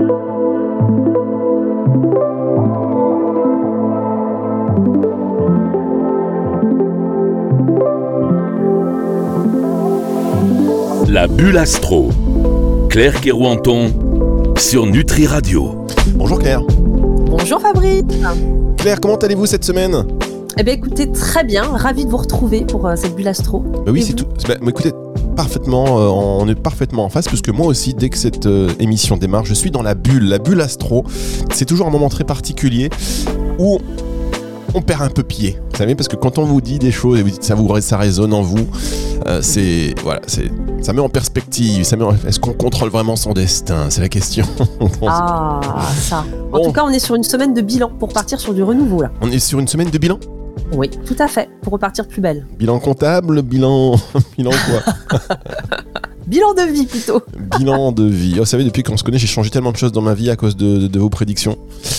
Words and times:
La 0.00 0.06
bulle 11.26 11.58
astro. 11.58 12.08
Claire 12.88 13.20
Kerouanton 13.20 13.92
sur 14.56 14.86
Nutri 14.86 15.26
Radio. 15.26 15.84
Bonjour 16.14 16.38
Claire. 16.38 16.62
Bonjour 16.62 17.60
Fabrice. 17.60 18.04
Claire, 18.78 19.00
comment 19.00 19.16
allez-vous 19.16 19.44
cette 19.44 19.64
semaine? 19.64 20.06
Eh 20.56 20.62
bien 20.62 20.72
écoutez, 20.72 21.12
très 21.12 21.44
bien, 21.44 21.64
ravi 21.64 22.06
de 22.06 22.10
vous 22.10 22.16
retrouver 22.16 22.64
pour 22.64 22.86
euh, 22.86 22.96
cette 22.96 23.14
bulle 23.14 23.28
astro. 23.28 23.60
Bah 23.60 23.92
oui, 23.92 24.02
c'est 24.02 24.14
tout. 24.14 24.24
bah, 24.48 24.54
écoutez, 24.66 24.92
parfaitement, 25.44 25.98
euh, 25.98 26.08
on 26.08 26.46
est 26.48 26.54
parfaitement 26.54 27.02
en 27.04 27.08
face 27.08 27.26
parce 27.26 27.40
que 27.40 27.50
moi 27.50 27.66
aussi, 27.66 27.94
dès 27.94 28.10
que 28.10 28.18
cette 28.18 28.44
euh, 28.44 28.68
émission 28.78 29.16
démarre, 29.16 29.46
je 29.46 29.54
suis 29.54 29.70
dans 29.70 29.80
la 29.80 29.94
bulle, 29.94 30.28
la 30.28 30.38
bulle 30.38 30.60
astro. 30.60 31.02
C'est 31.50 31.64
toujours 31.64 31.86
un 31.86 31.90
moment 31.90 32.10
très 32.10 32.24
particulier 32.24 32.90
où 33.58 33.78
on 34.74 34.82
perd 34.82 35.00
un 35.00 35.08
peu 35.08 35.22
pied. 35.22 35.58
Vous 35.72 35.78
savez, 35.78 35.94
parce 35.94 36.08
que 36.08 36.16
quand 36.16 36.36
on 36.36 36.44
vous 36.44 36.60
dit 36.60 36.78
des 36.78 36.90
choses 36.92 37.18
et 37.18 37.22
vous 37.22 37.30
dites 37.30 37.42
ça 37.42 37.54
vous 37.54 37.68
ça 37.80 37.96
résonne 37.96 38.34
en 38.34 38.42
vous, 38.42 38.66
euh, 39.28 39.40
c'est 39.40 39.94
voilà, 40.02 40.20
c'est 40.26 40.50
ça 40.82 40.92
met 40.92 41.00
en 41.00 41.08
perspective. 41.08 41.84
Ça 41.84 41.96
met 41.96 42.04
en- 42.04 42.14
Est-ce 42.28 42.38
qu'on 42.38 42.52
contrôle 42.52 42.90
vraiment 42.90 43.16
son 43.16 43.32
destin? 43.32 43.86
C'est 43.88 44.02
la 44.02 44.10
question. 44.10 44.44
Ah, 45.06 45.60
ça. 45.98 46.24
En 46.52 46.58
Bon. 46.58 46.64
tout 46.66 46.72
cas, 46.72 46.82
on 46.84 46.90
est 46.90 46.98
sur 46.98 47.14
une 47.14 47.24
semaine 47.24 47.54
de 47.54 47.62
bilan 47.62 47.90
pour 47.98 48.10
partir 48.10 48.38
sur 48.38 48.52
du 48.52 48.62
renouveau 48.62 49.00
là. 49.00 49.10
On 49.22 49.30
est 49.30 49.38
sur 49.38 49.58
une 49.58 49.68
semaine 49.68 49.88
de 49.88 49.96
bilan? 49.98 50.18
Oui, 50.72 50.88
tout 51.06 51.16
à 51.18 51.26
fait, 51.28 51.48
pour 51.62 51.72
repartir 51.72 52.06
plus 52.06 52.20
belle. 52.20 52.46
Bilan 52.58 52.78
comptable, 52.78 53.42
bilan, 53.42 53.96
bilan 54.38 54.50
quoi? 54.50 55.26
Bilan 56.26 56.54
de 56.54 56.62
vie 56.72 56.86
plutôt. 56.86 57.22
Bilan 57.58 57.90
de 57.90 58.04
vie. 58.04 58.34
Oh, 58.36 58.40
vous 58.40 58.44
savez, 58.44 58.62
depuis 58.62 58.84
qu'on 58.84 58.96
se 58.96 59.02
connaît, 59.02 59.18
j'ai 59.18 59.26
changé 59.26 59.50
tellement 59.50 59.72
de 59.72 59.76
choses 59.76 59.90
dans 59.90 60.02
ma 60.02 60.14
vie 60.14 60.30
à 60.30 60.36
cause 60.36 60.56
de, 60.56 60.78
de- 60.78 60.86
de 60.86 60.98
vos 61.00 61.08
prédictions. 61.10 61.58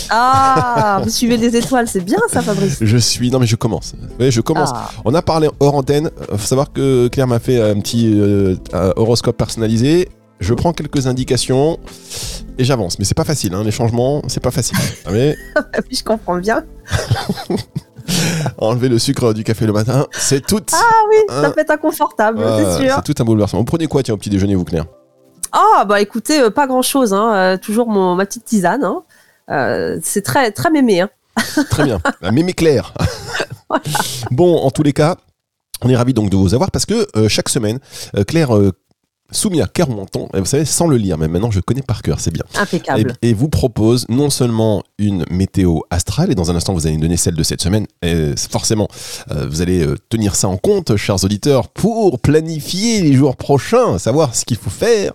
Ah, 0.10 1.02
vous 1.04 1.10
suivez 1.10 1.36
les 1.36 1.54
étoiles, 1.58 1.88
c'est 1.90 2.00
bien 2.00 2.20
ça 2.30 2.42
Fabrice. 2.42 2.78
Je 2.80 2.98
suis. 2.98 3.30
Non, 3.30 3.40
mais 3.40 3.46
je 3.46 3.58
commence. 3.58 3.94
Vous 4.00 4.08
voyez, 4.16 4.32
je 4.32 4.40
commence. 4.40 4.70
Ah, 4.74 4.90
On 5.04 5.14
a 5.16 5.22
parlé 5.22 5.50
hors 5.60 5.76
antenne. 5.76 6.12
Euh, 6.32 6.38
faut 6.38 6.48
savoir 6.48 6.72
que 6.72 7.10
Claire 7.10 7.28
m'a 7.28 7.40
fait 7.40 7.62
un 7.62 7.78
petit 7.82 8.10
euh, 8.14 8.56
un 8.72 8.94
horoscope 8.96 9.36
personnalisé. 9.36 10.08
Je 10.40 10.54
prends 10.54 10.72
quelques 10.72 11.08
indications 11.08 11.78
et 12.58 12.64
j'avance. 12.64 13.00
Mais 13.00 13.06
c'est 13.06 13.16
pas 13.18 13.26
facile, 13.26 13.54
hein, 13.54 13.64
les 13.66 13.72
changements, 13.72 14.22
c'est 14.28 14.42
pas 14.42 14.52
facile. 14.52 14.78
Ah, 15.06 15.12
mais 15.12 15.36
oui, 15.90 15.98
je 15.98 16.04
comprends 16.04 16.38
bien. 16.38 16.64
enlever 18.62 18.90
le 18.90 19.00
sucre 19.00 19.34
du 19.34 19.44
café 19.44 19.66
le 19.66 19.74
matin, 19.74 20.08
c'est 20.12 20.46
tout. 20.46 20.62
Ah 20.74 20.78
oui, 21.10 21.16
ça 21.30 21.50
peut 21.52 21.62
être 21.62 21.72
inconfortable, 21.72 22.42
Ah, 22.46 22.58
c'est 22.78 22.86
sûr. 22.86 22.96
c'est 23.04 23.14
tout 23.14 23.22
un 23.22 23.26
bouleversement. 23.26 23.60
Vous 23.60 23.66
prenez 23.66 23.88
quoi, 23.88 24.04
tiens, 24.04 24.14
au 24.14 24.18
petit 24.18 24.30
déjeuner, 24.30 24.56
vous, 24.56 24.64
Claire 24.66 24.86
Ah 25.52 25.84
bah 25.86 26.00
écoutez, 26.02 26.40
euh, 26.42 26.50
pas 26.50 26.68
grand 26.68 26.82
chose, 26.82 27.14
hein. 27.14 27.34
euh, 27.34 27.58
toujours 27.58 27.88
mon, 27.90 28.16
ma 28.16 28.26
petite 28.26 28.46
tisane. 28.46 28.84
hein. 28.84 29.04
Euh, 29.50 30.00
c'est 30.04 30.22
très 30.22 30.52
très 30.52 30.70
mémé. 30.70 31.02
Hein. 31.02 31.10
Très 31.70 31.84
bien. 31.86 32.00
La 32.22 32.32
mémé 32.32 32.54
Claire. 32.54 32.94
Bon, 34.32 34.58
en 34.58 34.70
tous 34.72 34.84
les 34.84 34.92
cas, 34.94 35.16
on 35.82 35.90
est 35.90 35.96
ravis 35.96 36.14
donc 36.14 36.30
de 36.30 36.36
vous 36.36 36.54
avoir 36.54 36.72
parce 36.72 36.86
que 36.86 37.08
euh, 37.18 37.28
chaque 37.30 37.48
semaine, 37.50 37.80
euh, 38.18 38.24
Claire 38.24 38.56
euh, 38.56 38.72
Soumia 39.32 39.68
Carouanton, 39.68 40.28
vous 40.34 40.46
savez, 40.46 40.66
sans 40.66 40.88
le 40.88 40.98
lire, 40.98 41.18
mais 41.18 41.28
maintenant 41.28 41.52
je 41.52 41.60
connais 41.60 41.82
par 41.82 42.02
cœur, 42.02 42.20
c'est 42.20 42.32
bien. 42.34 42.44
Impeccable. 42.56 43.16
Et, 43.22 43.30
et 43.30 43.34
vous 43.34 43.50
propose 43.50 44.06
non 44.10 44.30
seulement 44.30 44.84
une 44.98 45.26
météo 45.30 45.80
astrale, 45.90 46.32
et 46.32 46.36
dans 46.36 46.52
un 46.52 46.56
instant 46.56 46.74
vous 46.74 46.86
allez 46.88 46.96
nous 46.96 47.02
donner 47.02 47.18
celle 47.18 47.36
de 47.36 47.44
cette 47.44 47.62
semaine, 47.62 47.86
et 48.02 48.34
forcément 48.50 48.88
euh, 49.32 49.48
vous 49.50 49.62
allez 49.62 49.82
euh, 49.86 49.96
tenir 50.10 50.36
ça 50.36 50.48
en 50.48 50.58
compte, 50.58 50.96
chers 50.98 51.24
auditeurs, 51.24 51.70
pour 51.70 52.20
planifier 52.20 53.02
les 53.02 53.14
jours 53.14 53.36
prochains, 53.36 53.98
savoir 53.98 54.36
ce 54.36 54.46
qu'il 54.46 54.58
faut 54.58 54.70
faire, 54.70 55.14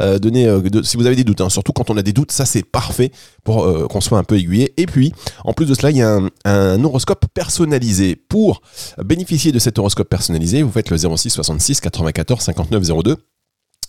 euh, 0.00 0.18
donner, 0.18 0.46
euh, 0.46 0.60
de- 0.60 0.82
si 0.82 0.96
vous 0.96 1.06
avez 1.06 1.16
des 1.16 1.24
doutes, 1.24 1.40
hein, 1.40 1.48
surtout 1.48 1.72
quand 1.72 1.90
on 1.90 1.96
a 1.96 2.02
des 2.02 2.12
doutes, 2.12 2.32
ça 2.32 2.44
c'est 2.44 2.64
parfait 2.64 3.12
pour 3.44 3.66
qu'on 3.88 4.00
soit 4.00 4.18
un 4.18 4.24
peu 4.24 4.36
aiguillé. 4.38 4.72
Et 4.76 4.86
puis, 4.86 5.12
en 5.44 5.52
plus 5.52 5.66
de 5.66 5.74
cela, 5.74 5.90
il 5.90 5.96
y 5.96 6.02
a 6.02 6.14
un, 6.14 6.28
un 6.44 6.84
horoscope 6.84 7.24
personnalisé. 7.34 8.14
Pour 8.16 8.62
bénéficier 9.04 9.50
de 9.52 9.58
cet 9.58 9.78
horoscope 9.80 10.08
personnalisé, 10.08 10.62
vous 10.62 10.70
faites 10.70 10.90
le 10.90 10.96
06 10.96 11.28
66 11.30 11.80
94 11.80 12.40
59 12.40 12.82
02. 13.02 13.16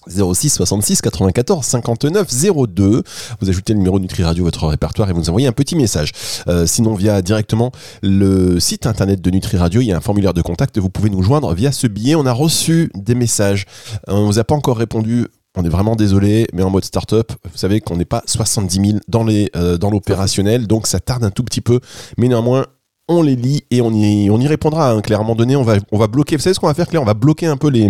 06 0.08 0.50
66 0.50 1.02
94 1.02 1.66
59 1.66 2.28
02. 2.68 3.04
Vous 3.40 3.50
ajoutez 3.50 3.74
le 3.74 3.80
numéro 3.80 4.00
Nutri 4.00 4.24
Radio 4.24 4.44
votre 4.44 4.68
répertoire 4.68 5.10
et 5.10 5.14
vous 5.14 5.20
nous 5.20 5.30
envoyez 5.30 5.48
un 5.48 5.52
petit 5.52 5.76
message. 5.76 6.12
Euh, 6.48 6.66
sinon, 6.66 6.94
via 6.96 7.22
directement 7.22 7.72
le 8.02 8.60
site 8.60 8.86
internet 8.86 9.22
de 9.22 9.32
Nutri 9.32 9.58
Radio, 9.58 9.82
il 9.82 9.86
y 9.88 9.92
a 9.92 9.98
un 9.98 10.02
formulaire 10.02 10.34
de 10.34 10.42
contact. 10.42 10.78
Vous 10.78 10.90
pouvez 10.90 11.10
nous 11.10 11.24
joindre 11.24 11.54
via 11.54 11.72
ce 11.72 11.88
billet. 11.88 12.16
On 12.16 12.26
a 12.26 12.34
reçu 12.34 12.92
des 12.96 13.16
messages. 13.16 13.66
Euh, 14.10 14.14
on 14.14 14.26
vous 14.26 14.40
a 14.40 14.44
pas 14.44 14.56
encore 14.56 14.78
répondu. 14.78 15.28
On 15.56 15.64
est 15.64 15.70
vraiment 15.70 15.96
désolé, 15.96 16.48
mais 16.52 16.64
en 16.64 16.72
mode 16.72 16.84
start-up, 16.84 17.32
vous 17.44 17.58
savez 17.58 17.80
qu'on 17.80 17.96
n'est 17.96 18.06
pas 18.06 18.24
70 18.26 18.76
000 18.76 19.00
dans 19.08 19.28
euh, 19.28 19.78
dans 19.78 19.92
l'opérationnel, 19.92 20.66
donc 20.66 20.88
ça 20.88 21.00
tarde 21.00 21.24
un 21.24 21.30
tout 21.30 21.44
petit 21.44 21.62
peu. 21.62 21.80
Mais 22.18 22.28
néanmoins, 22.28 22.66
on 23.14 23.22
les 23.24 23.36
lit 23.36 23.64
et 23.72 23.82
on 23.82 23.92
y, 23.94 24.30
on 24.30 24.40
y 24.40 24.48
répondra. 24.48 24.92
hein. 24.92 25.02
Claire, 25.02 25.20
à 25.20 25.22
un 25.22 25.26
moment 25.26 25.36
donné, 25.36 25.56
on 25.56 25.64
va, 25.64 25.76
on 25.92 25.98
va 25.98 26.08
bloquer. 26.08 26.36
Vous 26.36 26.42
savez 26.42 26.54
ce 26.54 26.60
qu'on 26.60 26.68
va 26.68 26.74
faire, 26.74 26.88
Claire? 26.88 27.02
On 27.02 27.06
va 27.06 27.14
bloquer 27.14 27.48
un 27.48 27.58
peu 27.58 27.70
les, 27.70 27.90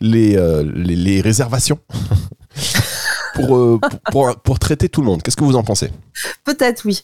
les, 0.00 0.36
euh, 0.36 0.64
les, 0.74 0.96
les 0.96 1.20
réservations 1.20 1.78
pour, 3.34 3.56
euh, 3.56 3.78
pour, 3.80 4.00
pour, 4.12 4.36
pour 4.42 4.58
traiter 4.58 4.88
tout 4.88 5.00
le 5.00 5.06
monde. 5.06 5.22
Qu'est-ce 5.22 5.36
que 5.36 5.44
vous 5.44 5.56
en 5.56 5.62
pensez? 5.62 5.90
Peut-être 6.44 6.82
oui. 6.86 7.00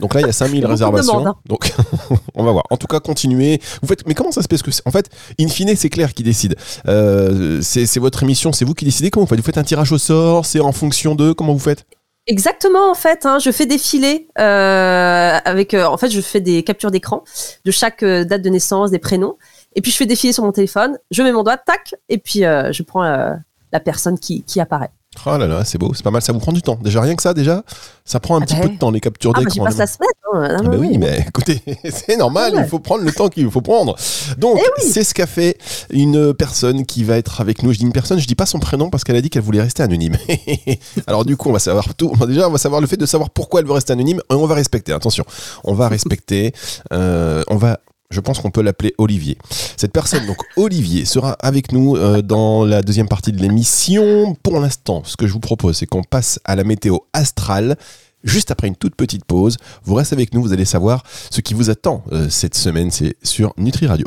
Donc 0.00 0.14
là, 0.14 0.20
il 0.20 0.26
y 0.26 0.30
a 0.30 0.32
5000 0.32 0.58
Il 0.58 0.62
y 0.62 0.64
a 0.64 0.68
beaucoup 0.68 0.78
de 0.78 0.86
réservations. 0.96 1.26
hein. 1.26 1.34
Donc, 1.46 1.72
on 2.34 2.44
va 2.44 2.52
voir. 2.52 2.64
En 2.70 2.76
tout 2.76 2.86
cas, 2.86 3.00
continuez. 3.00 3.60
Vous 3.82 3.88
faites, 3.88 4.06
mais 4.06 4.14
comment 4.14 4.32
ça 4.32 4.42
se 4.42 4.48
passe? 4.48 4.62
Que 4.62 4.70
En 4.86 4.90
fait, 4.90 5.10
in 5.40 5.48
fine, 5.48 5.74
c'est 5.76 5.90
Claire 5.90 6.14
qui 6.14 6.22
décide. 6.22 6.56
Euh, 6.88 7.60
c'est 7.62 7.86
c'est 7.86 8.00
votre 8.00 8.22
émission, 8.22 8.52
c'est 8.52 8.64
vous 8.64 8.74
qui 8.74 8.84
décidez. 8.84 9.10
Comment 9.10 9.24
vous 9.24 9.28
faites? 9.30 9.38
Vous 9.40 9.44
faites 9.46 9.58
un 9.58 9.64
tirage 9.64 9.92
au 9.92 9.98
sort 9.98 10.46
C'est 10.46 10.60
en 10.60 10.72
fonction 10.72 11.14
de 11.14 11.32
Comment 11.32 11.52
vous 11.52 11.58
faites? 11.58 11.84
Exactement 12.26 12.90
en 12.90 12.94
fait, 12.94 13.26
hein, 13.26 13.38
je 13.38 13.50
fais 13.50 13.66
défiler 13.66 14.28
euh, 14.38 15.38
avec, 15.44 15.74
euh, 15.74 15.84
en 15.84 15.98
fait, 15.98 16.08
je 16.08 16.22
fais 16.22 16.40
des 16.40 16.62
captures 16.62 16.90
d'écran 16.90 17.22
de 17.66 17.70
chaque 17.70 18.02
euh, 18.02 18.24
date 18.24 18.40
de 18.40 18.48
naissance, 18.48 18.90
des 18.90 18.98
prénoms, 18.98 19.36
et 19.74 19.82
puis 19.82 19.90
je 19.90 19.96
fais 19.98 20.06
défiler 20.06 20.32
sur 20.32 20.42
mon 20.42 20.52
téléphone, 20.52 20.98
je 21.10 21.22
mets 21.22 21.32
mon 21.32 21.42
doigt, 21.42 21.58
tac, 21.58 21.94
et 22.08 22.16
puis 22.16 22.40
je 22.40 22.82
prends 22.82 23.02
la 23.02 23.80
personne 23.80 24.18
qui, 24.18 24.42
qui 24.44 24.58
apparaît. 24.58 24.90
Oh 25.26 25.38
là 25.38 25.46
là, 25.46 25.64
c'est 25.64 25.78
beau, 25.78 25.92
c'est 25.94 26.02
pas 26.02 26.10
mal. 26.10 26.20
Ça 26.22 26.32
vous 26.32 26.38
prend 26.38 26.52
du 26.52 26.60
temps. 26.62 26.78
Déjà, 26.82 27.00
rien 27.00 27.14
que 27.16 27.22
ça, 27.22 27.34
déjà, 27.34 27.62
ça 28.04 28.20
prend 28.20 28.36
un 28.36 28.42
Ah 28.42 28.44
petit 28.46 28.54
bah 28.56 28.62
peu 28.62 28.68
de 28.70 28.78
temps, 28.78 28.90
les 28.90 29.00
captures 29.00 29.32
Ah 29.34 29.38
bah 29.40 29.44
d'écran. 29.44 29.64
passe 29.64 29.76
la 29.78 29.86
semaine. 29.86 30.08
hein. 30.34 30.46
Ah 30.50 30.56
Ah 30.58 30.62
bah 30.62 30.68
bah 30.70 30.76
oui, 30.78 30.98
mais 30.98 31.24
écoutez, 31.26 31.60
c'est 31.90 32.16
normal, 32.16 32.52
Ah 32.54 32.56
ouais. 32.58 32.62
il 32.66 32.68
faut 32.68 32.78
prendre 32.78 33.02
le 33.04 33.12
temps 33.12 33.28
qu'il 33.28 33.50
faut 33.50 33.60
prendre. 33.60 33.96
Donc, 34.38 34.58
Eh 34.58 34.82
oui. 34.82 34.90
c'est 34.92 35.04
ce 35.04 35.14
qu'a 35.14 35.26
fait 35.26 35.56
une 35.90 36.34
personne 36.34 36.84
qui 36.84 37.04
va 37.04 37.16
être 37.16 37.40
avec 37.40 37.62
nous. 37.62 37.72
Je 37.72 37.78
dis 37.78 37.84
une 37.84 37.92
personne, 37.92 38.18
je 38.18 38.26
dis 38.26 38.34
pas 38.34 38.46
son 38.46 38.58
prénom 38.58 38.90
parce 38.90 39.04
qu'elle 39.04 39.16
a 39.16 39.20
dit 39.22 39.30
qu'elle 39.30 39.42
voulait 39.42 39.62
rester 39.62 39.82
anonyme. 39.82 40.16
Alors 41.06 41.24
du 41.24 41.36
coup, 41.36 41.48
on 41.48 41.52
va 41.52 41.58
savoir 41.58 41.94
tout. 41.94 42.12
Déjà, 42.26 42.48
on 42.48 42.52
va 42.52 42.58
savoir 42.58 42.80
le 42.80 42.86
fait 42.86 42.96
de 42.96 43.06
savoir 43.06 43.30
pourquoi 43.30 43.60
elle 43.60 43.66
veut 43.66 43.72
rester 43.72 43.92
anonyme 43.92 44.20
et 44.30 44.34
on 44.34 44.46
va 44.46 44.54
respecter. 44.54 44.92
Attention, 44.92 45.24
on 45.64 45.74
va 45.74 45.88
respecter. 45.88 46.52
euh, 46.92 47.42
on 47.48 47.56
va. 47.56 47.78
Je 48.10 48.20
pense 48.20 48.38
qu'on 48.38 48.50
peut 48.50 48.62
l'appeler 48.62 48.94
Olivier. 48.98 49.38
Cette 49.76 49.92
personne, 49.92 50.26
donc 50.26 50.36
Olivier, 50.56 51.04
sera 51.04 51.32
avec 51.40 51.72
nous 51.72 51.96
euh, 51.96 52.22
dans 52.22 52.64
la 52.64 52.82
deuxième 52.82 53.08
partie 53.08 53.32
de 53.32 53.40
l'émission. 53.40 54.36
Pour 54.42 54.60
l'instant, 54.60 55.02
ce 55.04 55.16
que 55.16 55.26
je 55.26 55.32
vous 55.32 55.40
propose, 55.40 55.78
c'est 55.78 55.86
qu'on 55.86 56.02
passe 56.02 56.38
à 56.44 56.54
la 56.54 56.64
météo 56.64 56.98
astrale. 57.12 57.76
Juste 58.22 58.50
après 58.50 58.68
une 58.68 58.76
toute 58.76 58.94
petite 58.94 59.24
pause, 59.24 59.58
vous 59.84 59.94
restez 59.94 60.14
avec 60.14 60.32
nous, 60.32 60.40
vous 60.42 60.52
allez 60.52 60.64
savoir 60.64 61.02
ce 61.30 61.42
qui 61.42 61.52
vous 61.52 61.68
attend 61.68 62.02
euh, 62.12 62.28
cette 62.30 62.54
semaine, 62.54 62.90
c'est 62.90 63.16
sur 63.22 63.52
Nutri 63.58 63.86
Radio. 63.86 64.06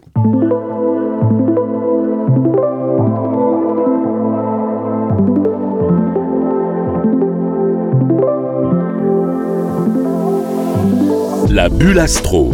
La 11.50 11.69
bulle 11.69 12.00
astro. 12.00 12.53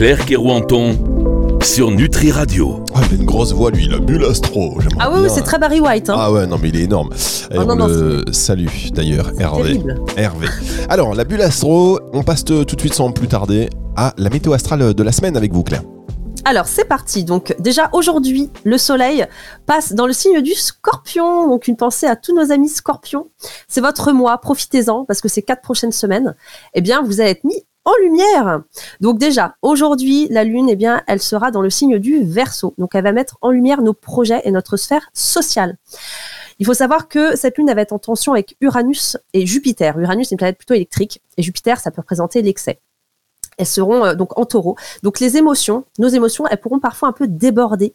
Claire 0.00 0.24
Kerouanton 0.24 0.96
sur 1.62 1.90
Nutri 1.90 2.32
Radio. 2.32 2.82
Ah, 2.94 3.00
il 3.06 3.18
a 3.18 3.20
une 3.20 3.26
grosse 3.26 3.52
voix, 3.52 3.70
lui, 3.70 3.86
la 3.86 3.98
bulle 3.98 4.24
astro. 4.24 4.80
j'aimerais 4.80 4.96
Ah 4.98 5.12
oui, 5.12 5.28
c'est 5.28 5.42
très 5.42 5.58
Barry 5.58 5.78
White. 5.78 6.08
Hein. 6.08 6.16
Ah 6.16 6.32
ouais, 6.32 6.46
non, 6.46 6.56
mais 6.56 6.70
il 6.70 6.76
est 6.76 6.84
énorme. 6.84 7.10
Et 7.12 7.58
Ah 7.58 7.64
non, 7.66 7.72
on 7.72 7.76
non, 7.76 7.86
le 7.86 8.24
salue 8.32 8.68
d'ailleurs, 8.94 9.30
Hervé. 9.38 9.74
Terrible. 9.74 10.00
Hervé. 10.16 10.46
Alors, 10.88 11.14
la 11.14 11.24
bulle 11.24 11.42
astro, 11.42 12.00
on 12.14 12.22
passe 12.22 12.46
tout 12.46 12.64
de 12.64 12.80
suite 12.80 12.94
sans 12.94 13.12
plus 13.12 13.28
tarder 13.28 13.68
à 13.94 14.14
la 14.16 14.30
météo 14.30 14.54
astrale 14.54 14.94
de 14.94 15.02
la 15.02 15.12
semaine 15.12 15.36
avec 15.36 15.52
vous, 15.52 15.64
Claire. 15.64 15.82
Alors 16.46 16.66
c'est 16.66 16.86
parti. 16.86 17.24
Donc 17.24 17.54
déjà 17.58 17.90
aujourd'hui, 17.92 18.50
le 18.64 18.78
soleil 18.78 19.26
passe 19.66 19.92
dans 19.92 20.06
le 20.06 20.14
signe 20.14 20.40
du 20.40 20.54
scorpion. 20.54 21.46
Donc 21.48 21.68
une 21.68 21.76
pensée 21.76 22.06
à 22.06 22.16
tous 22.16 22.34
nos 22.34 22.50
amis 22.50 22.70
scorpions. 22.70 23.28
C'est 23.68 23.82
votre 23.82 24.12
mois, 24.12 24.38
profitez-en 24.38 25.04
parce 25.04 25.20
que 25.20 25.28
ces 25.28 25.42
quatre 25.42 25.60
prochaines 25.60 25.92
semaines, 25.92 26.34
eh 26.72 26.80
bien 26.80 27.02
vous 27.02 27.20
allez 27.20 27.30
être 27.30 27.44
mis 27.44 27.62
en 27.84 27.92
lumière. 28.02 28.62
Donc 29.00 29.18
déjà, 29.18 29.56
aujourd'hui, 29.62 30.28
la 30.30 30.44
lune, 30.44 30.68
eh 30.68 30.76
bien, 30.76 31.02
elle 31.06 31.20
sera 31.20 31.50
dans 31.50 31.62
le 31.62 31.70
signe 31.70 31.98
du 31.98 32.22
Verseau. 32.22 32.74
Donc 32.78 32.94
elle 32.94 33.04
va 33.04 33.12
mettre 33.12 33.38
en 33.40 33.50
lumière 33.50 33.82
nos 33.82 33.94
projets 33.94 34.42
et 34.44 34.50
notre 34.50 34.76
sphère 34.76 35.10
sociale. 35.14 35.76
Il 36.58 36.66
faut 36.66 36.74
savoir 36.74 37.08
que 37.08 37.36
cette 37.36 37.56
lune 37.56 37.72
va 37.72 37.80
être 37.80 37.92
en 37.92 37.98
tension 37.98 38.32
avec 38.32 38.56
Uranus 38.60 39.16
et 39.32 39.46
Jupiter. 39.46 39.98
Uranus 39.98 40.28
est 40.28 40.32
une 40.32 40.38
planète 40.38 40.58
plutôt 40.58 40.74
électrique 40.74 41.22
et 41.38 41.42
Jupiter, 41.42 41.80
ça 41.80 41.90
peut 41.90 42.02
représenter 42.02 42.42
l'excès. 42.42 42.80
Elles 43.60 43.66
seront 43.66 44.04
euh, 44.04 44.14
donc 44.14 44.38
en 44.38 44.46
taureau. 44.46 44.76
Donc 45.02 45.20
les 45.20 45.36
émotions, 45.36 45.84
nos 45.98 46.08
émotions, 46.08 46.46
elles 46.48 46.60
pourront 46.60 46.80
parfois 46.80 47.08
un 47.08 47.12
peu 47.12 47.28
déborder. 47.28 47.94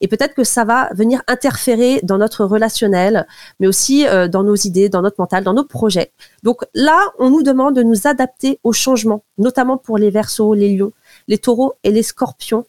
Et 0.00 0.08
peut-être 0.08 0.34
que 0.34 0.44
ça 0.44 0.64
va 0.64 0.90
venir 0.92 1.22
interférer 1.26 2.00
dans 2.02 2.18
notre 2.18 2.44
relationnel, 2.44 3.26
mais 3.58 3.66
aussi 3.66 4.06
euh, 4.06 4.28
dans 4.28 4.44
nos 4.44 4.54
idées, 4.54 4.88
dans 4.88 5.02
notre 5.02 5.16
mental, 5.18 5.42
dans 5.42 5.54
nos 5.54 5.64
projets. 5.64 6.12
Donc 6.42 6.64
là, 6.74 7.00
on 7.18 7.30
nous 7.30 7.42
demande 7.42 7.74
de 7.74 7.82
nous 7.82 8.06
adapter 8.06 8.60
aux 8.62 8.74
changements, 8.74 9.24
notamment 9.38 9.78
pour 9.78 9.96
les 9.96 10.10
versos, 10.10 10.54
les 10.54 10.76
lions, 10.76 10.92
les 11.28 11.38
taureaux 11.38 11.74
et 11.82 11.90
les 11.90 12.02
scorpions. 12.02 12.64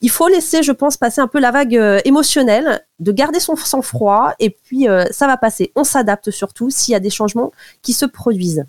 Il 0.00 0.10
faut 0.10 0.28
laisser, 0.28 0.62
je 0.62 0.72
pense, 0.72 0.96
passer 0.96 1.20
un 1.20 1.28
peu 1.28 1.38
la 1.38 1.50
vague 1.50 1.76
euh, 1.76 2.00
émotionnelle, 2.04 2.84
de 2.98 3.12
garder 3.12 3.40
son 3.40 3.56
sang-froid, 3.56 4.34
et 4.38 4.50
puis 4.50 4.86
ça 5.10 5.26
va 5.26 5.36
passer. 5.36 5.72
On 5.74 5.84
s'adapte 5.84 6.30
surtout 6.30 6.70
s'il 6.70 6.92
y 6.92 6.94
a 6.94 7.00
des 7.00 7.10
changements 7.10 7.52
qui 7.82 7.92
se 7.92 8.06
produisent. 8.06 8.64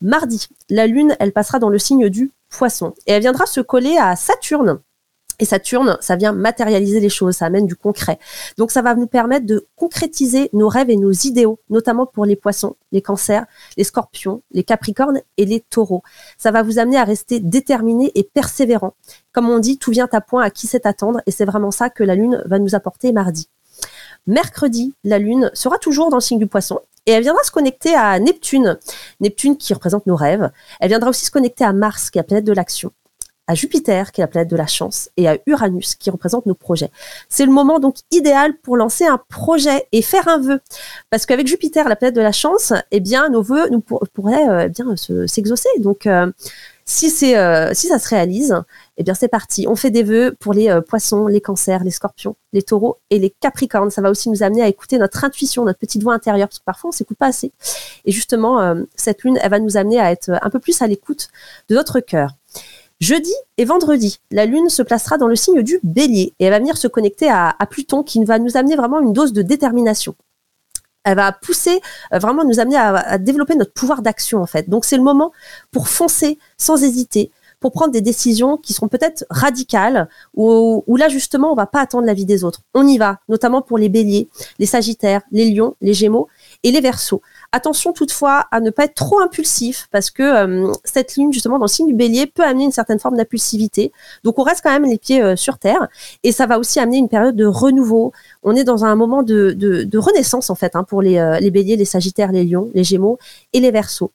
Mardi, 0.00 0.48
la 0.70 0.86
Lune, 0.86 1.16
elle 1.18 1.32
passera 1.32 1.58
dans 1.58 1.70
le 1.70 1.78
signe 1.78 2.08
du 2.08 2.32
poisson 2.50 2.94
et 3.06 3.12
elle 3.12 3.22
viendra 3.22 3.46
se 3.46 3.60
coller 3.60 3.96
à 3.96 4.16
Saturne. 4.16 4.80
Et 5.40 5.44
Saturne, 5.44 5.96
ça 6.00 6.14
vient 6.14 6.32
matérialiser 6.32 7.00
les 7.00 7.08
choses, 7.08 7.36
ça 7.36 7.46
amène 7.46 7.66
du 7.66 7.74
concret. 7.74 8.18
Donc 8.56 8.70
ça 8.70 8.82
va 8.82 8.94
nous 8.94 9.08
permettre 9.08 9.46
de 9.46 9.66
concrétiser 9.74 10.48
nos 10.52 10.68
rêves 10.68 10.90
et 10.90 10.96
nos 10.96 11.10
idéaux, 11.10 11.58
notamment 11.70 12.06
pour 12.06 12.24
les 12.24 12.36
poissons, 12.36 12.76
les 12.92 13.02
cancers, 13.02 13.44
les 13.76 13.82
scorpions, 13.82 14.42
les 14.52 14.62
capricornes 14.62 15.20
et 15.36 15.44
les 15.44 15.60
taureaux. 15.60 16.02
Ça 16.38 16.52
va 16.52 16.62
vous 16.62 16.78
amener 16.78 16.98
à 16.98 17.04
rester 17.04 17.40
déterminé 17.40 18.12
et 18.14 18.22
persévérant. 18.22 18.94
Comme 19.32 19.50
on 19.50 19.58
dit, 19.58 19.78
tout 19.78 19.90
vient 19.90 20.08
à 20.12 20.20
point 20.20 20.42
à 20.42 20.50
qui 20.50 20.68
sait 20.68 20.86
attendre 20.86 21.20
et 21.26 21.32
c'est 21.32 21.44
vraiment 21.44 21.72
ça 21.72 21.90
que 21.90 22.04
la 22.04 22.14
Lune 22.14 22.42
va 22.46 22.60
nous 22.60 22.76
apporter 22.76 23.12
mardi. 23.12 23.48
Mercredi, 24.26 24.94
la 25.02 25.18
Lune 25.18 25.50
sera 25.52 25.78
toujours 25.78 26.10
dans 26.10 26.18
le 26.18 26.22
signe 26.22 26.38
du 26.38 26.46
poisson 26.46 26.80
et 27.06 27.12
elle 27.12 27.22
viendra 27.22 27.42
se 27.42 27.50
connecter 27.50 27.94
à 27.94 28.18
Neptune. 28.18 28.78
Neptune 29.20 29.56
qui 29.56 29.74
représente 29.74 30.06
nos 30.06 30.16
rêves. 30.16 30.50
Elle 30.80 30.88
viendra 30.88 31.10
aussi 31.10 31.24
se 31.24 31.30
connecter 31.30 31.64
à 31.64 31.72
Mars, 31.72 32.10
qui 32.10 32.18
est 32.18 32.20
la 32.20 32.24
planète 32.24 32.44
de 32.44 32.52
l'action 32.52 32.92
à 33.46 33.54
Jupiter, 33.54 34.12
qui 34.12 34.20
est 34.20 34.24
la 34.24 34.28
planète 34.28 34.50
de 34.50 34.56
la 34.56 34.66
chance, 34.66 35.10
et 35.16 35.28
à 35.28 35.36
Uranus, 35.46 35.96
qui 35.96 36.10
représente 36.10 36.46
nos 36.46 36.54
projets. 36.54 36.90
C'est 37.28 37.44
le 37.44 37.52
moment 37.52 37.78
donc 37.78 37.96
idéal 38.10 38.56
pour 38.62 38.76
lancer 38.76 39.04
un 39.04 39.20
projet 39.28 39.86
et 39.92 40.02
faire 40.02 40.28
un 40.28 40.38
vœu. 40.38 40.60
Parce 41.10 41.26
qu'avec 41.26 41.46
Jupiter, 41.46 41.88
la 41.88 41.96
planète 41.96 42.16
de 42.16 42.22
la 42.22 42.32
chance, 42.32 42.72
eh 42.90 43.00
bien, 43.00 43.28
nos 43.28 43.42
vœux 43.42 43.68
pourraient 44.14 44.48
euh, 44.48 44.68
bien 44.68 44.86
s'exaucer. 45.26 45.68
Donc, 45.78 46.06
euh, 46.06 46.30
euh, 46.86 47.70
si 47.72 47.88
ça 47.88 47.98
se 47.98 48.08
réalise, 48.08 48.54
eh 48.96 49.02
bien 49.02 49.14
c'est 49.14 49.28
parti. 49.28 49.66
On 49.68 49.76
fait 49.76 49.90
des 49.90 50.02
vœux 50.02 50.36
pour 50.38 50.52
les 50.52 50.68
euh, 50.68 50.80
poissons, 50.80 51.26
les 51.26 51.40
cancers, 51.40 51.82
les 51.82 51.90
scorpions, 51.90 52.36
les 52.52 52.62
taureaux 52.62 52.98
et 53.10 53.18
les 53.18 53.30
capricornes. 53.30 53.90
Ça 53.90 54.02
va 54.02 54.10
aussi 54.10 54.28
nous 54.28 54.42
amener 54.42 54.62
à 54.62 54.68
écouter 54.68 54.98
notre 54.98 55.24
intuition, 55.24 55.64
notre 55.64 55.78
petite 55.78 56.02
voix 56.02 56.14
intérieure, 56.14 56.48
parce 56.48 56.58
que 56.58 56.64
parfois 56.64 56.88
on 56.88 56.92
s'écoute 56.92 57.16
pas 57.16 57.28
assez. 57.28 57.52
Et 58.04 58.12
justement, 58.12 58.60
euh, 58.60 58.82
cette 58.96 59.22
lune, 59.22 59.38
elle 59.42 59.50
va 59.50 59.60
nous 59.60 59.76
amener 59.76 59.98
à 59.98 60.12
être 60.12 60.30
un 60.42 60.50
peu 60.50 60.58
plus 60.58 60.82
à 60.82 60.86
l'écoute 60.86 61.28
de 61.68 61.74
notre 61.74 62.00
cœur. 62.00 62.30
Jeudi 63.00 63.34
et 63.58 63.64
vendredi, 63.64 64.20
la 64.30 64.46
Lune 64.46 64.68
se 64.68 64.80
placera 64.80 65.18
dans 65.18 65.26
le 65.26 65.34
signe 65.34 65.62
du 65.62 65.80
bélier 65.82 66.32
et 66.38 66.44
elle 66.44 66.52
va 66.52 66.60
venir 66.60 66.76
se 66.76 66.86
connecter 66.86 67.28
à 67.28 67.52
Pluton 67.68 68.04
qui 68.04 68.24
va 68.24 68.38
nous 68.38 68.56
amener 68.56 68.76
vraiment 68.76 69.00
une 69.00 69.12
dose 69.12 69.32
de 69.32 69.42
détermination 69.42 70.14
elle 71.04 71.16
va 71.16 71.32
pousser, 71.32 71.80
euh, 72.12 72.18
vraiment 72.18 72.44
nous 72.44 72.60
amener 72.60 72.76
à, 72.76 73.18
développer 73.18 73.54
notre 73.54 73.72
pouvoir 73.72 74.02
d'action 74.02 74.40
en 74.40 74.46
fait. 74.46 74.68
Donc 74.68 74.84
c'est 74.84 74.96
le 74.96 75.02
moment 75.02 75.32
pour 75.70 75.88
foncer 75.88 76.38
sans 76.56 76.82
hésiter, 76.82 77.30
pour 77.60 77.72
prendre 77.72 77.92
des 77.92 78.00
décisions 78.00 78.56
qui 78.56 78.72
seront 78.72 78.88
peut-être 78.88 79.24
radicales, 79.30 80.08
ou 80.34 80.96
là 80.96 81.08
justement 81.08 81.52
on 81.52 81.54
va 81.54 81.66
pas 81.66 81.80
attendre 81.80 82.06
la 82.06 82.14
vie 82.14 82.26
des 82.26 82.44
autres. 82.44 82.60
On 82.74 82.86
y 82.86 82.98
va, 82.98 83.20
notamment 83.28 83.62
pour 83.62 83.78
les 83.78 83.88
béliers, 83.88 84.28
les 84.58 84.66
sagittaires, 84.66 85.22
les 85.30 85.50
lions, 85.50 85.76
les 85.80 85.94
gémeaux 85.94 86.28
et 86.62 86.70
les 86.70 86.80
versos. 86.80 87.22
Attention 87.54 87.92
toutefois 87.92 88.46
à 88.50 88.58
ne 88.58 88.70
pas 88.70 88.86
être 88.86 88.96
trop 88.96 89.20
impulsif 89.20 89.86
parce 89.92 90.10
que 90.10 90.24
euh, 90.24 90.72
cette 90.82 91.14
ligne 91.14 91.32
justement 91.32 91.60
dans 91.60 91.66
le 91.66 91.70
signe 91.70 91.86
du 91.86 91.94
bélier 91.94 92.26
peut 92.26 92.42
amener 92.42 92.64
une 92.64 92.72
certaine 92.72 92.98
forme 92.98 93.16
d'impulsivité. 93.16 93.92
Donc 94.24 94.40
on 94.40 94.42
reste 94.42 94.60
quand 94.60 94.72
même 94.72 94.90
les 94.90 94.98
pieds 94.98 95.22
euh, 95.22 95.36
sur 95.36 95.58
terre 95.58 95.86
et 96.24 96.32
ça 96.32 96.46
va 96.46 96.58
aussi 96.58 96.80
amener 96.80 96.96
une 96.96 97.08
période 97.08 97.36
de 97.36 97.46
renouveau. 97.46 98.10
On 98.42 98.56
est 98.56 98.64
dans 98.64 98.84
un 98.84 98.96
moment 98.96 99.22
de, 99.22 99.52
de, 99.52 99.98
renaissance 99.98 100.50
en 100.50 100.56
fait 100.56 100.74
hein, 100.74 100.82
pour 100.82 101.00
les, 101.00 101.18
euh, 101.18 101.38
les 101.38 101.52
béliers, 101.52 101.76
les 101.76 101.84
sagittaires, 101.84 102.32
les 102.32 102.42
lions, 102.42 102.70
les 102.74 102.82
gémeaux 102.82 103.18
et 103.52 103.60
les 103.60 103.70
versos. 103.70 104.10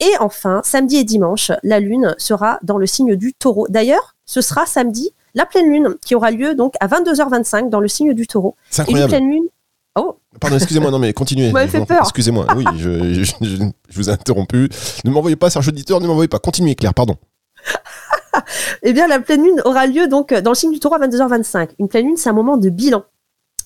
Et 0.00 0.12
enfin, 0.18 0.62
samedi 0.64 0.96
et 0.96 1.04
dimanche, 1.04 1.52
la 1.62 1.80
lune 1.80 2.14
sera 2.16 2.60
dans 2.62 2.78
le 2.78 2.86
signe 2.86 3.14
du 3.14 3.34
taureau. 3.34 3.66
D'ailleurs, 3.68 4.14
ce 4.24 4.40
sera 4.40 4.64
samedi 4.64 5.12
la 5.34 5.44
pleine 5.44 5.70
lune 5.70 5.96
qui 6.02 6.14
aura 6.14 6.30
lieu 6.30 6.54
donc 6.54 6.72
à 6.80 6.88
22h25 6.88 7.68
dans 7.68 7.80
le 7.80 7.88
signe 7.88 8.14
du 8.14 8.26
taureau. 8.26 8.56
Et 8.88 9.06
pleine 9.06 9.30
lune 9.30 9.48
Oh 9.96 10.20
Pardon, 10.40 10.56
excusez-moi, 10.56 10.90
non 10.90 10.98
mais 10.98 11.12
continuez. 11.12 11.52
Excusez-moi, 12.00 12.46
oui, 12.56 12.64
je, 12.78 13.64
vous 13.92 14.08
ai 14.08 14.12
interrompu. 14.12 14.68
Ne 15.04 15.10
m'envoyez 15.10 15.36
pas, 15.36 15.50
Serge 15.50 15.68
Auditeur, 15.68 16.00
ne 16.00 16.06
m'envoyez 16.06 16.28
pas. 16.28 16.38
Continuez, 16.38 16.74
Claire, 16.76 16.94
pardon. 16.94 17.16
eh 18.82 18.92
bien, 18.92 19.08
la 19.08 19.18
pleine 19.18 19.42
lune 19.42 19.60
aura 19.64 19.86
lieu 19.86 20.06
donc 20.06 20.32
dans 20.32 20.52
le 20.52 20.54
signe 20.54 20.72
du 20.72 20.78
taureau 20.78 20.94
à 20.94 21.06
22h25. 21.06 21.70
Une 21.78 21.88
pleine 21.88 22.06
lune, 22.06 22.16
c'est 22.16 22.30
un 22.30 22.34
moment 22.34 22.56
de 22.56 22.70
bilan. 22.70 23.04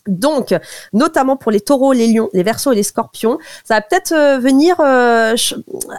Donc, 0.06 0.54
notamment 0.92 1.36
pour 1.36 1.50
les 1.50 1.60
taureaux, 1.60 1.94
les 1.94 2.08
lions, 2.08 2.28
les 2.34 2.42
versos 2.42 2.72
et 2.72 2.74
les 2.74 2.82
scorpions, 2.82 3.38
ça 3.64 3.76
va 3.76 3.80
peut-être 3.80 4.12
euh, 4.12 4.38
venir 4.38 4.76
euh, 4.80 5.34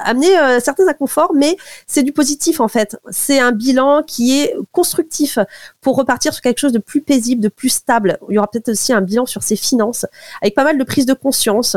amener 0.04 0.38
euh, 0.38 0.60
certains 0.60 0.88
inconforts, 0.88 1.34
mais 1.34 1.57
c'est 1.88 2.04
du 2.04 2.12
positif 2.12 2.60
en 2.60 2.68
fait. 2.68 2.98
C'est 3.10 3.40
un 3.40 3.52
bilan 3.52 4.04
qui 4.04 4.40
est 4.40 4.56
constructif 4.72 5.40
pour 5.81 5.96
repartir 5.96 6.34
sur 6.34 6.44
quelque 6.44 6.60
chose 6.60 6.72
de 6.72 6.80
plus 6.80 7.02
paisible, 7.02 7.42
de 7.42 7.50
plus 7.50 7.69
stable. 7.69 8.19
Il 8.30 8.36
y 8.36 8.38
aura 8.38 8.48
peut-être 8.48 8.69
aussi 8.69 8.94
un 8.94 9.02
bilan 9.02 9.25
sur 9.25 9.42
ses 9.42 9.56
finances, 9.56 10.06
avec 10.42 10.54
pas 10.54 10.63
mal 10.63 10.78
de 10.78 10.84
prise 10.84 11.08
de 11.08 11.13
conscience. 11.13 11.75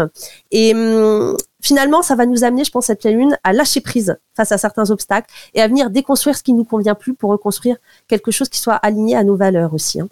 Et 0.51 0.75
hum, 0.75 1.35
finalement, 1.63 2.03
ça 2.03 2.15
va 2.15 2.27
nous 2.27 2.45
amener, 2.45 2.65
je 2.65 2.71
pense, 2.71 2.87
cette 2.87 3.01
pleine 3.01 3.17
lune, 3.17 3.39
à 3.43 3.55
lâcher 3.55 3.81
prise 3.81 4.19
face 4.37 4.53
à 4.53 4.59
certains 4.59 4.91
obstacles 4.91 5.31
et 5.55 5.63
à 5.63 5.69
venir 5.69 5.89
déconstruire 5.89 6.37
ce 6.37 6.43
qui 6.43 6.53
ne 6.53 6.59
nous 6.59 6.65
convient 6.65 6.95
plus 6.95 7.15
pour 7.15 7.31
reconstruire 7.31 7.77
quelque 8.07 8.31
chose 8.31 8.51
qui 8.51 8.61
soit 8.61 8.75
aligné 8.75 9.17
à 9.17 9.25
nos 9.25 9.37
valeurs 9.37 9.73
aussi. 9.73 10.01
Hein. 10.01 10.09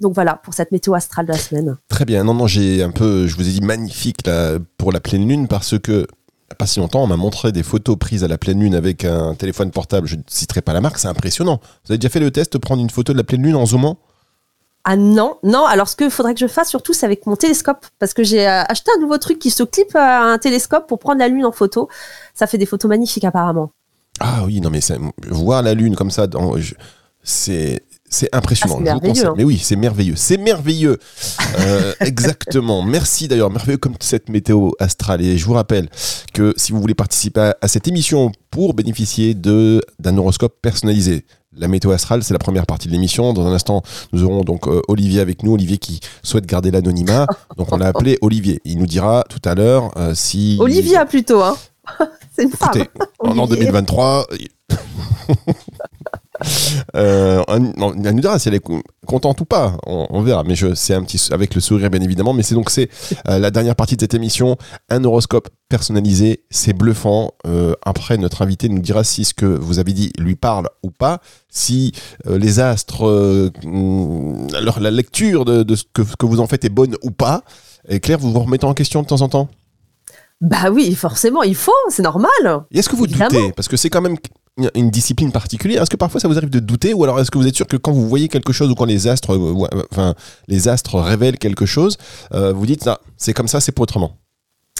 Donc 0.00 0.14
voilà 0.14 0.34
pour 0.34 0.54
cette 0.54 0.72
météo 0.72 0.94
astrale 0.94 1.26
de 1.26 1.32
la 1.32 1.38
semaine. 1.38 1.76
Très 1.88 2.04
bien. 2.04 2.24
Non, 2.24 2.34
non, 2.34 2.46
j'ai 2.46 2.82
un 2.82 2.90
peu, 2.90 3.26
je 3.26 3.36
vous 3.36 3.48
ai 3.48 3.52
dit 3.52 3.60
magnifique 3.60 4.26
là, 4.26 4.58
pour 4.78 4.92
la 4.92 5.00
pleine 5.00 5.26
lune 5.26 5.48
parce 5.48 5.78
que 5.78 6.06
pas 6.58 6.66
si 6.66 6.78
longtemps, 6.78 7.02
on 7.02 7.06
m'a 7.06 7.16
montré 7.16 7.50
des 7.50 7.62
photos 7.62 7.96
prises 7.98 8.22
à 8.22 8.28
la 8.28 8.38
pleine 8.38 8.60
lune 8.60 8.74
avec 8.74 9.04
un 9.04 9.34
téléphone 9.34 9.70
portable. 9.70 10.06
Je 10.06 10.16
ne 10.16 10.22
citerai 10.28 10.62
pas 10.62 10.72
la 10.72 10.80
marque, 10.80 10.98
c'est 10.98 11.08
impressionnant. 11.08 11.60
Vous 11.84 11.92
avez 11.92 11.98
déjà 11.98 12.08
fait 12.08 12.20
le 12.20 12.30
test 12.30 12.52
de 12.52 12.58
prendre 12.58 12.80
une 12.82 12.90
photo 12.90 13.12
de 13.12 13.18
la 13.18 13.24
pleine 13.24 13.42
lune 13.42 13.56
en 13.56 13.66
zoomant? 13.66 13.98
Ah 14.84 14.96
non, 14.96 15.38
non. 15.42 15.64
Alors 15.66 15.88
ce 15.88 15.96
qu'il 15.96 16.10
faudrait 16.10 16.34
que 16.34 16.40
je 16.40 16.46
fasse 16.46 16.68
surtout, 16.68 16.92
c'est 16.92 17.04
avec 17.04 17.26
mon 17.26 17.34
télescope, 17.34 17.86
parce 17.98 18.14
que 18.14 18.22
j'ai 18.22 18.46
euh, 18.46 18.62
acheté 18.62 18.92
un 18.96 19.00
nouveau 19.00 19.18
truc 19.18 19.40
qui 19.40 19.50
se 19.50 19.64
clip 19.64 19.96
à 19.96 20.22
un 20.22 20.38
télescope 20.38 20.86
pour 20.86 21.00
prendre 21.00 21.18
la 21.18 21.26
lune 21.26 21.44
en 21.44 21.52
photo. 21.52 21.88
Ça 22.34 22.46
fait 22.46 22.58
des 22.58 22.66
photos 22.66 22.88
magnifiques 22.88 23.24
apparemment. 23.24 23.72
Ah 24.20 24.44
oui, 24.46 24.60
non 24.60 24.70
mais 24.70 24.80
voir 25.28 25.62
la 25.62 25.74
lune 25.74 25.96
comme 25.96 26.12
ça, 26.12 26.28
c'est 27.24 27.82
c'est 28.08 28.34
impressionnant. 28.34 28.80
Ah, 28.86 28.98
hein. 29.02 29.34
Mais 29.36 29.44
oui, 29.44 29.58
c'est 29.58 29.76
merveilleux. 29.76 30.14
C'est 30.16 30.36
merveilleux. 30.36 30.98
Euh, 31.58 31.92
exactement. 32.00 32.82
Merci 32.82 33.28
d'ailleurs. 33.28 33.50
Merveilleux 33.50 33.78
comme 33.78 33.94
cette 34.00 34.28
météo 34.28 34.70
astrale. 34.78 35.22
Et 35.22 35.38
je 35.38 35.44
vous 35.44 35.54
rappelle 35.54 35.88
que 36.32 36.54
si 36.56 36.72
vous 36.72 36.80
voulez 36.80 36.94
participer 36.94 37.52
à, 37.60 37.68
cette 37.68 37.88
émission 37.88 38.32
pour 38.50 38.74
bénéficier 38.74 39.34
d'un 39.34 40.16
horoscope 40.16 40.54
personnalisé, 40.62 41.24
la 41.58 41.68
météo 41.68 41.90
astrale, 41.90 42.22
c'est 42.22 42.34
la 42.34 42.38
première 42.38 42.66
partie 42.66 42.86
de 42.86 42.92
l'émission. 42.92 43.32
Dans 43.32 43.46
un 43.46 43.52
instant, 43.52 43.82
nous 44.12 44.24
aurons 44.24 44.42
donc 44.42 44.68
euh, 44.68 44.82
Olivier 44.88 45.20
avec 45.20 45.42
nous. 45.42 45.54
Olivier 45.54 45.78
qui 45.78 46.00
souhaite 46.22 46.46
garder 46.46 46.70
l'anonymat. 46.70 47.26
Donc 47.56 47.72
on 47.72 47.76
l'a 47.76 47.86
appelé 47.88 48.18
Olivier. 48.20 48.60
Il 48.64 48.78
nous 48.78 48.86
dira 48.86 49.24
tout 49.28 49.40
à 49.48 49.54
l'heure 49.54 49.90
euh, 49.96 50.14
si. 50.14 50.58
Olivia 50.60 51.06
plutôt, 51.06 51.42
hein. 51.42 51.56
c'est 52.36 52.44
une 52.44 52.50
femme. 52.50 52.70
Écoutez, 52.74 52.90
en 53.20 53.46
2023. 53.46 54.26
euh, 56.96 57.42
on, 57.48 57.60
nous 57.94 58.20
dira 58.20 58.38
si 58.38 58.48
elle 58.48 58.54
est 58.54 58.64
contente 59.06 59.40
ou 59.40 59.44
pas. 59.44 59.76
On, 59.86 60.22
verra. 60.22 60.44
Mais 60.44 60.54
je, 60.54 60.74
c'est 60.74 60.94
un 60.94 61.02
petit 61.02 61.32
avec 61.32 61.54
le 61.54 61.60
sourire 61.60 61.90
bien 61.90 62.00
évidemment. 62.00 62.32
Mais 62.32 62.42
c'est 62.42 62.54
donc 62.54 62.70
c'est 62.70 62.88
euh, 63.28 63.38
la 63.38 63.50
dernière 63.50 63.76
partie 63.76 63.96
de 63.96 64.00
cette 64.00 64.14
émission, 64.14 64.56
un 64.88 65.04
horoscope 65.04 65.48
personnalisé. 65.68 66.44
C'est 66.50 66.72
bluffant. 66.72 67.32
Euh, 67.46 67.74
après, 67.84 68.18
notre 68.18 68.42
invité 68.42 68.68
nous 68.68 68.80
dira 68.80 69.04
si 69.04 69.24
ce 69.24 69.34
que 69.34 69.46
vous 69.46 69.78
avez 69.78 69.92
dit 69.92 70.12
lui 70.18 70.36
parle 70.36 70.68
ou 70.82 70.90
pas. 70.90 71.20
Si 71.48 71.92
euh, 72.26 72.38
les 72.38 72.60
astres, 72.60 73.02
alors 74.54 74.80
la 74.80 74.90
lecture 74.90 75.44
de, 75.44 75.62
de 75.62 75.76
ce 75.76 75.84
que, 75.92 76.02
que, 76.02 76.26
vous 76.26 76.40
en 76.40 76.46
faites 76.46 76.64
est 76.64 76.70
bonne 76.70 76.96
ou 77.02 77.10
pas. 77.10 77.42
Et 77.88 78.00
Claire, 78.00 78.18
vous 78.18 78.32
vous 78.32 78.40
remettez 78.40 78.66
en 78.66 78.74
question 78.74 79.02
de 79.02 79.06
temps 79.06 79.22
en 79.22 79.28
temps? 79.28 79.48
Bah 80.40 80.70
oui, 80.70 80.94
forcément, 80.94 81.42
il 81.42 81.54
faut, 81.54 81.72
c'est 81.88 82.02
normal. 82.02 82.30
Est-ce 82.70 82.88
que 82.88 82.96
vous 82.96 83.06
doutez? 83.06 83.52
Parce 83.52 83.68
que 83.68 83.76
c'est 83.76 83.88
quand 83.88 84.02
même 84.02 84.16
une 84.74 84.90
discipline 84.90 85.32
particulière. 85.32 85.82
Est-ce 85.82 85.90
que 85.90 85.96
parfois 85.96 86.20
ça 86.20 86.28
vous 86.28 86.36
arrive 86.36 86.50
de 86.50 86.60
douter 86.60 86.94
ou 86.94 87.04
alors 87.04 87.20
est-ce 87.20 87.30
que 87.30 87.38
vous 87.38 87.46
êtes 87.46 87.56
sûr 87.56 87.66
que 87.66 87.76
quand 87.76 87.92
vous 87.92 88.08
voyez 88.08 88.28
quelque 88.28 88.52
chose 88.52 88.70
ou 88.70 88.74
quand 88.74 88.86
les 88.86 89.06
astres, 89.06 89.34
euh, 89.34 89.66
enfin, 89.92 90.14
les 90.48 90.68
astres 90.68 90.98
révèlent 90.98 91.38
quelque 91.38 91.66
chose, 91.66 91.98
euh, 92.32 92.52
vous 92.52 92.66
dites 92.66 92.86
ah, 92.86 93.00
c'est 93.16 93.34
comme 93.34 93.48
ça, 93.48 93.60
c'est 93.60 93.72
pas 93.72 93.82
autrement 93.82 94.16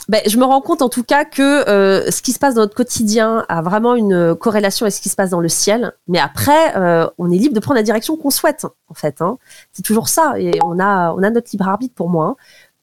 ben, 0.09 0.21
je 0.25 0.37
me 0.37 0.45
rends 0.45 0.61
compte 0.61 0.81
en 0.81 0.87
tout 0.87 1.03
cas 1.03 1.25
que 1.25 1.67
euh, 1.67 2.09
ce 2.11 2.21
qui 2.21 2.31
se 2.31 2.39
passe 2.39 2.53
dans 2.53 2.61
notre 2.61 2.75
quotidien 2.75 3.43
a 3.49 3.61
vraiment 3.61 3.93
une 3.93 4.35
corrélation 4.35 4.85
avec 4.85 4.93
ce 4.93 5.01
qui 5.01 5.09
se 5.09 5.17
passe 5.17 5.31
dans 5.31 5.41
le 5.41 5.49
ciel. 5.49 5.91
Mais 6.07 6.17
après, 6.17 6.73
on 7.17 7.29
est 7.29 7.37
libre 7.37 7.53
de 7.53 7.59
prendre 7.59 7.75
la 7.75 7.83
direction 7.83 8.15
qu'on 8.15 8.29
souhaite, 8.29 8.65
en 8.87 8.93
fait. 8.93 9.21
Hein. 9.21 9.37
C'est 9.73 9.81
toujours 9.81 10.07
ça. 10.07 10.35
Et 10.39 10.59
on 10.63 10.79
a, 10.79 11.11
on 11.11 11.23
a 11.23 11.29
notre 11.29 11.49
libre 11.51 11.67
arbitre 11.67 11.93
pour 11.93 12.07
moi. 12.07 12.25
Hein. 12.27 12.35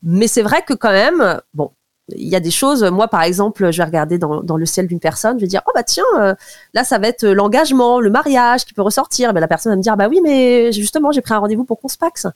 Mais 0.03 0.29
c'est 0.29 0.43
vrai 0.43 0.61
que 0.67 0.75
quand 0.75 0.93
même, 0.93 1.41
bon, 1.55 1.71
il 2.09 2.29
y 2.29 2.37
a 2.37 2.41
des 2.41 2.51
choses, 2.51 2.85
moi 2.85 3.09
par 3.09 3.23
exemple, 3.23 3.71
je 3.71 3.79
vais 3.79 3.85
regarder 3.85 4.19
dans, 4.19 4.57
le 4.57 4.67
ciel 4.67 4.87
d'une 4.87 5.01
personne, 5.01 5.39
je 5.39 5.45
vais 5.45 5.49
dire, 5.49 5.63
oh 5.67 5.71
bah 5.75 5.83
tiens, 5.83 6.05
euh, 6.19 6.35
là 6.75 6.85
ça 6.85 6.99
va 6.99 7.09
être 7.09 7.27
l'engagement, 7.27 8.01
le 8.01 8.11
mariage 8.11 8.65
qui 8.65 8.75
peut 8.75 8.83
ressortir. 8.83 9.33
Ben, 9.33 9.41
la 9.41 9.49
personne 9.49 9.73
va 9.73 9.77
me 9.77 9.83
dire, 9.83 9.97
bah 9.97 10.09
oui, 10.09 10.21
mais 10.23 10.73
justement, 10.73 11.13
j'ai 11.13 11.23
pris 11.23 11.35
un 11.35 11.39
rendez-vous 11.39 11.65
pour 11.65 11.81
qu'on 11.81 11.89
se 11.89 11.97
paxe. 11.97 12.27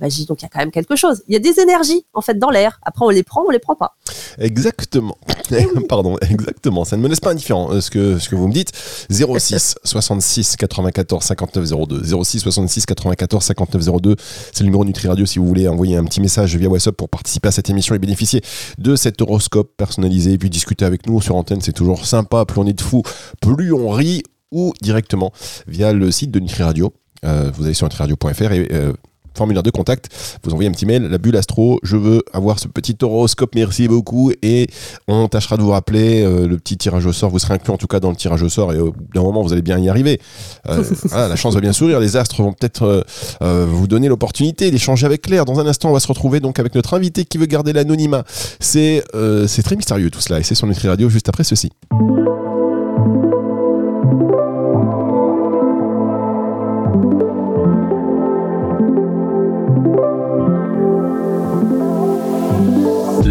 Donc 0.00 0.42
il 0.42 0.42
y 0.42 0.44
a 0.44 0.48
quand 0.48 0.58
même 0.58 0.70
quelque 0.70 0.96
chose. 0.96 1.22
Il 1.26 1.32
y 1.32 1.36
a 1.36 1.38
des 1.38 1.58
énergies 1.58 2.04
en 2.12 2.20
fait 2.20 2.38
dans 2.38 2.50
l'air. 2.50 2.78
Après 2.82 3.04
on 3.04 3.10
les 3.10 3.22
prend, 3.22 3.44
on 3.46 3.50
les 3.50 3.58
prend 3.58 3.74
pas. 3.74 3.96
Exactement. 4.38 5.16
Pardon, 5.88 6.18
exactement. 6.18 6.84
Ça 6.84 6.96
ne 6.96 7.02
me 7.02 7.08
laisse 7.08 7.20
pas 7.20 7.30
indifférent 7.30 7.72
euh, 7.72 7.80
ce 7.80 7.90
que 7.90 8.18
ce 8.18 8.28
que 8.28 8.36
vous 8.36 8.46
me 8.48 8.52
dites. 8.52 8.72
06 9.10 9.76
66 9.84 10.56
94 10.56 11.24
59 11.24 11.88
02 11.88 12.24
06 12.24 12.40
66 12.40 12.86
94 12.86 13.44
59 13.44 14.00
02. 14.00 14.16
C'est 14.52 14.60
le 14.60 14.66
numéro 14.66 14.84
Nutri 14.84 15.08
Radio 15.08 15.24
si 15.24 15.38
vous 15.38 15.46
voulez 15.46 15.66
envoyer 15.66 15.96
un 15.96 16.04
petit 16.04 16.20
message 16.20 16.56
via 16.56 16.68
WhatsApp 16.68 16.96
pour 16.96 17.08
participer 17.08 17.48
à 17.48 17.52
cette 17.52 17.70
émission 17.70 17.94
et 17.94 17.98
bénéficier 17.98 18.42
de 18.78 18.96
cet 18.96 19.22
horoscope 19.22 19.72
personnalisé 19.76 20.32
et 20.32 20.38
puis 20.38 20.50
discuter 20.50 20.84
avec 20.84 21.06
nous 21.06 21.20
sur 21.22 21.36
antenne. 21.36 21.60
C'est 21.62 21.72
toujours 21.72 22.04
sympa. 22.04 22.44
Plus 22.44 22.60
on 22.60 22.66
est 22.66 22.74
de 22.74 22.82
fous, 22.82 23.02
plus 23.40 23.72
on 23.72 23.88
rit 23.88 24.22
ou 24.52 24.72
directement 24.80 25.32
via 25.66 25.92
le 25.92 26.10
site 26.10 26.30
de 26.30 26.40
Nutri 26.40 26.62
Radio. 26.62 26.92
Euh, 27.24 27.50
vous 27.54 27.64
allez 27.64 27.74
sur 27.74 27.86
nutriradio.fr 27.86 28.52
et 28.52 28.68
euh, 28.72 28.92
formulaire 29.36 29.62
de 29.62 29.70
contact. 29.70 30.08
Vous 30.42 30.52
envoyez 30.52 30.68
un 30.68 30.72
petit 30.72 30.86
mail, 30.86 31.02
la 31.02 31.18
bulle 31.18 31.36
astro, 31.36 31.78
je 31.82 31.96
veux 31.96 32.22
avoir 32.32 32.58
ce 32.58 32.68
petit 32.68 32.96
horoscope, 33.02 33.54
merci 33.54 33.88
beaucoup. 33.88 34.32
Et 34.42 34.66
on 35.08 35.28
tâchera 35.28 35.56
de 35.56 35.62
vous 35.62 35.70
rappeler 35.70 36.22
euh, 36.22 36.46
le 36.46 36.58
petit 36.58 36.76
tirage 36.76 37.06
au 37.06 37.12
sort. 37.12 37.30
Vous 37.30 37.38
serez 37.38 37.54
inclus 37.54 37.72
en 37.72 37.76
tout 37.76 37.86
cas 37.86 38.00
dans 38.00 38.10
le 38.10 38.16
tirage 38.16 38.42
au 38.42 38.48
sort 38.48 38.72
et 38.72 38.78
au 38.78 38.92
bout 38.92 39.14
d'un 39.14 39.22
moment, 39.22 39.42
vous 39.42 39.52
allez 39.52 39.62
bien 39.62 39.78
y 39.78 39.88
arriver. 39.88 40.20
Euh, 40.68 40.82
la 41.12 41.36
chance 41.36 41.54
va 41.54 41.60
bien 41.60 41.72
sourire. 41.72 42.00
Les 42.00 42.16
astres 42.16 42.42
vont 42.42 42.52
peut-être 42.52 43.04
euh, 43.42 43.66
vous 43.68 43.86
donner 43.86 44.08
l'opportunité 44.08 44.70
d'échanger 44.70 45.06
avec 45.06 45.22
Claire. 45.22 45.44
Dans 45.44 45.60
un 45.60 45.66
instant, 45.66 45.90
on 45.90 45.92
va 45.92 46.00
se 46.00 46.08
retrouver 46.08 46.40
donc 46.40 46.58
avec 46.58 46.74
notre 46.74 46.94
invité 46.94 47.24
qui 47.24 47.38
veut 47.38 47.46
garder 47.46 47.72
l'anonymat. 47.72 48.24
C'est 48.60 49.04
c'est 49.46 49.62
très 49.62 49.76
mystérieux 49.76 50.10
tout 50.10 50.20
cela 50.20 50.40
et 50.40 50.42
c'est 50.42 50.54
sur 50.54 50.66
Nutri 50.66 50.88
Radio 50.88 51.08
juste 51.08 51.28
après 51.28 51.44
ceci. 51.44 51.70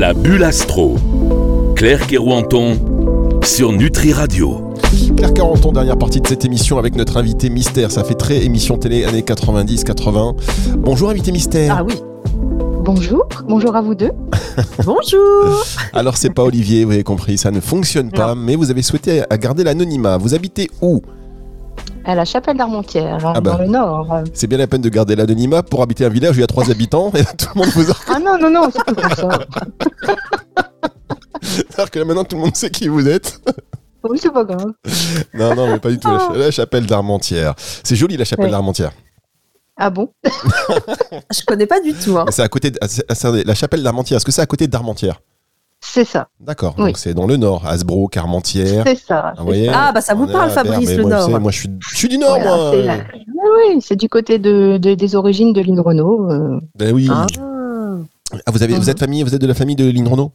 La 0.06 0.14
bulle 0.14 0.44
astro. 0.44 0.98
Claire 1.76 2.06
Kerouanton 2.06 2.78
sur 3.44 3.72
Nutri 3.72 4.14
Radio. 4.14 4.72
Claire 5.18 5.34
Carenton, 5.34 5.72
dernière 5.72 5.98
partie 5.98 6.22
de 6.22 6.28
cette 6.28 6.46
émission 6.46 6.78
avec 6.78 6.96
notre 6.96 7.18
invité 7.18 7.50
mystère. 7.50 7.90
Ça 7.90 8.04
fait 8.04 8.14
très 8.14 8.46
émission 8.46 8.78
télé 8.78 9.04
années 9.06 9.24
90-80. 9.24 10.36
Bonjour 10.78 11.10
invité 11.10 11.32
mystère. 11.32 11.78
Ah 11.80 11.84
oui. 11.84 11.96
Bonjour, 12.84 13.28
bonjour 13.48 13.76
à 13.76 13.82
vous 13.82 13.96
deux. 13.96 14.12
Bonjour. 14.86 15.66
Alors 15.92 16.18
c'est 16.18 16.30
pas 16.30 16.44
Olivier, 16.44 16.86
vous 16.86 16.92
avez 16.92 17.04
compris, 17.04 17.40
ça 17.40 17.50
ne 17.50 17.60
fonctionne 17.60 18.12
pas, 18.12 18.36
mais 18.36 18.56
vous 18.56 18.70
avez 18.70 18.84
souhaité 18.84 19.24
garder 19.42 19.64
l'anonymat. 19.64 20.18
Vous 20.18 20.36
habitez 20.36 20.70
où? 20.84 21.02
À 22.06 22.16
la 22.16 22.26
chapelle 22.26 22.58
d'Armentières, 22.58 23.18
Ah 23.36 23.42
bah. 23.42 23.52
dans 23.52 23.58
le 23.58 23.68
nord. 23.68 24.22
C'est 24.34 24.48
bien 24.48 24.58
la 24.58 24.68
peine 24.68 24.82
de 24.82 24.90
garder 24.90 25.16
l'anonymat 25.16 25.64
pour 25.64 25.82
habiter 25.82 26.06
un 26.06 26.10
village 26.10 26.32
où 26.36 26.40
il 26.40 26.42
y 26.42 26.44
a 26.44 26.48
trois 26.48 26.70
habitants 26.70 27.12
et 27.16 27.24
tout 27.24 27.48
le 27.56 27.60
monde 27.62 27.70
vous 27.70 27.92
a... 27.92 27.96
Ah 28.08 28.20
non, 28.20 28.38
non, 28.40 28.50
non, 28.50 28.70
c'est 28.72 28.84
pas 28.84 28.94
comme 29.02 29.16
ça. 29.16 29.40
C'est-à-dire 31.42 31.92
que 31.92 32.00
là 32.00 32.06
maintenant 32.06 32.24
tout 32.24 32.36
le 32.38 32.42
monde 32.44 32.56
sait 32.56 32.70
qui 32.70 32.88
vous 32.88 33.08
êtes. 33.08 33.40
Oui, 34.04 34.20
c'est 34.22 34.32
pas 34.32 34.44
grave. 34.44 34.72
Non, 35.34 35.56
non, 35.56 35.68
mais 35.68 35.80
pas 35.80 35.90
du 35.90 36.00
tout. 36.00 36.08
La, 36.10 36.30
la 36.36 36.52
chapelle 36.52 36.86
d'Armentières. 36.86 37.54
C'est 37.58 37.96
joli 37.96 38.18
la 38.18 38.26
chapelle 38.26 38.46
Ouais. 38.46 38.52
d'Armentières. 38.52 38.92
Ah 39.78 39.90
bon? 39.90 40.10
Je 40.24 41.44
connais 41.46 41.66
pas 41.66 41.82
du 41.82 41.94
tout. 41.94 42.18
hein. 42.18 42.26
C'est 42.30 42.42
à 42.44 42.48
côté 42.48 42.72
de... 42.72 42.78
ah, 42.82 42.86
attendez, 43.10 43.44
la 43.44 43.56
chapelle 43.56 43.84
d'Armentières. 43.84 44.18
Est-ce 44.18 44.26
que 44.26 44.32
c'est 44.32 44.42
à 44.42 44.46
côté 44.46 44.68
d'Armentières? 44.68 45.22
C'est 45.88 46.04
ça, 46.04 46.28
D'accord. 46.40 46.76
Oui. 46.78 46.88
Donc 46.88 46.98
c'est 46.98 47.14
dans 47.14 47.28
le 47.28 47.38
nord, 47.38 47.66
Hasbrook, 47.66 48.18
Armentières. 48.18 48.84
c'est 48.86 48.96
ça. 48.98 49.28
Ah, 49.28 49.34
vous 49.40 49.46
voyez 49.46 49.70
Ah, 49.74 49.92
bah, 49.94 50.02
ça 50.02 50.14
vous 50.14 50.28
parle, 50.28 50.50
Fabrice, 50.50 50.92
le 50.96 51.04
moi, 51.04 51.12
Nord. 51.12 51.22
savez, 51.30 51.40
Moi, 51.40 51.52
je 51.52 51.60
suis, 51.60 51.70
je 51.80 51.96
suis 51.96 52.08
du 52.10 52.18
Nord, 52.18 52.38
Voilà, 52.40 52.56
moi. 52.58 52.76
la- 52.76 52.98
oui, 52.98 53.80
c'est 53.82 53.96
du 53.96 54.10
côté 54.10 54.40
de, 54.40 54.78
de- 54.78 54.96
des 54.96 55.16
origines 55.16 55.54
de 55.54 55.62
Lynn 55.62 55.80
Renault. 55.80 56.30
euh, 56.32 56.60
Ben 56.76 56.94
oui. 56.94 57.08
Ah. 57.12 57.28
Ah, 58.34 58.52
vous, 58.52 58.64
avez, 58.64 58.74
vous 58.74 58.90
êtes 58.90 59.00
famille, 59.00 59.24
vous 59.24 59.36
êtes 59.36 59.42
de 59.42 59.48
la 59.48 59.54
famille 59.54 59.76
de 59.76 59.90
Lynn 59.90 60.08
Renault? 60.08 60.32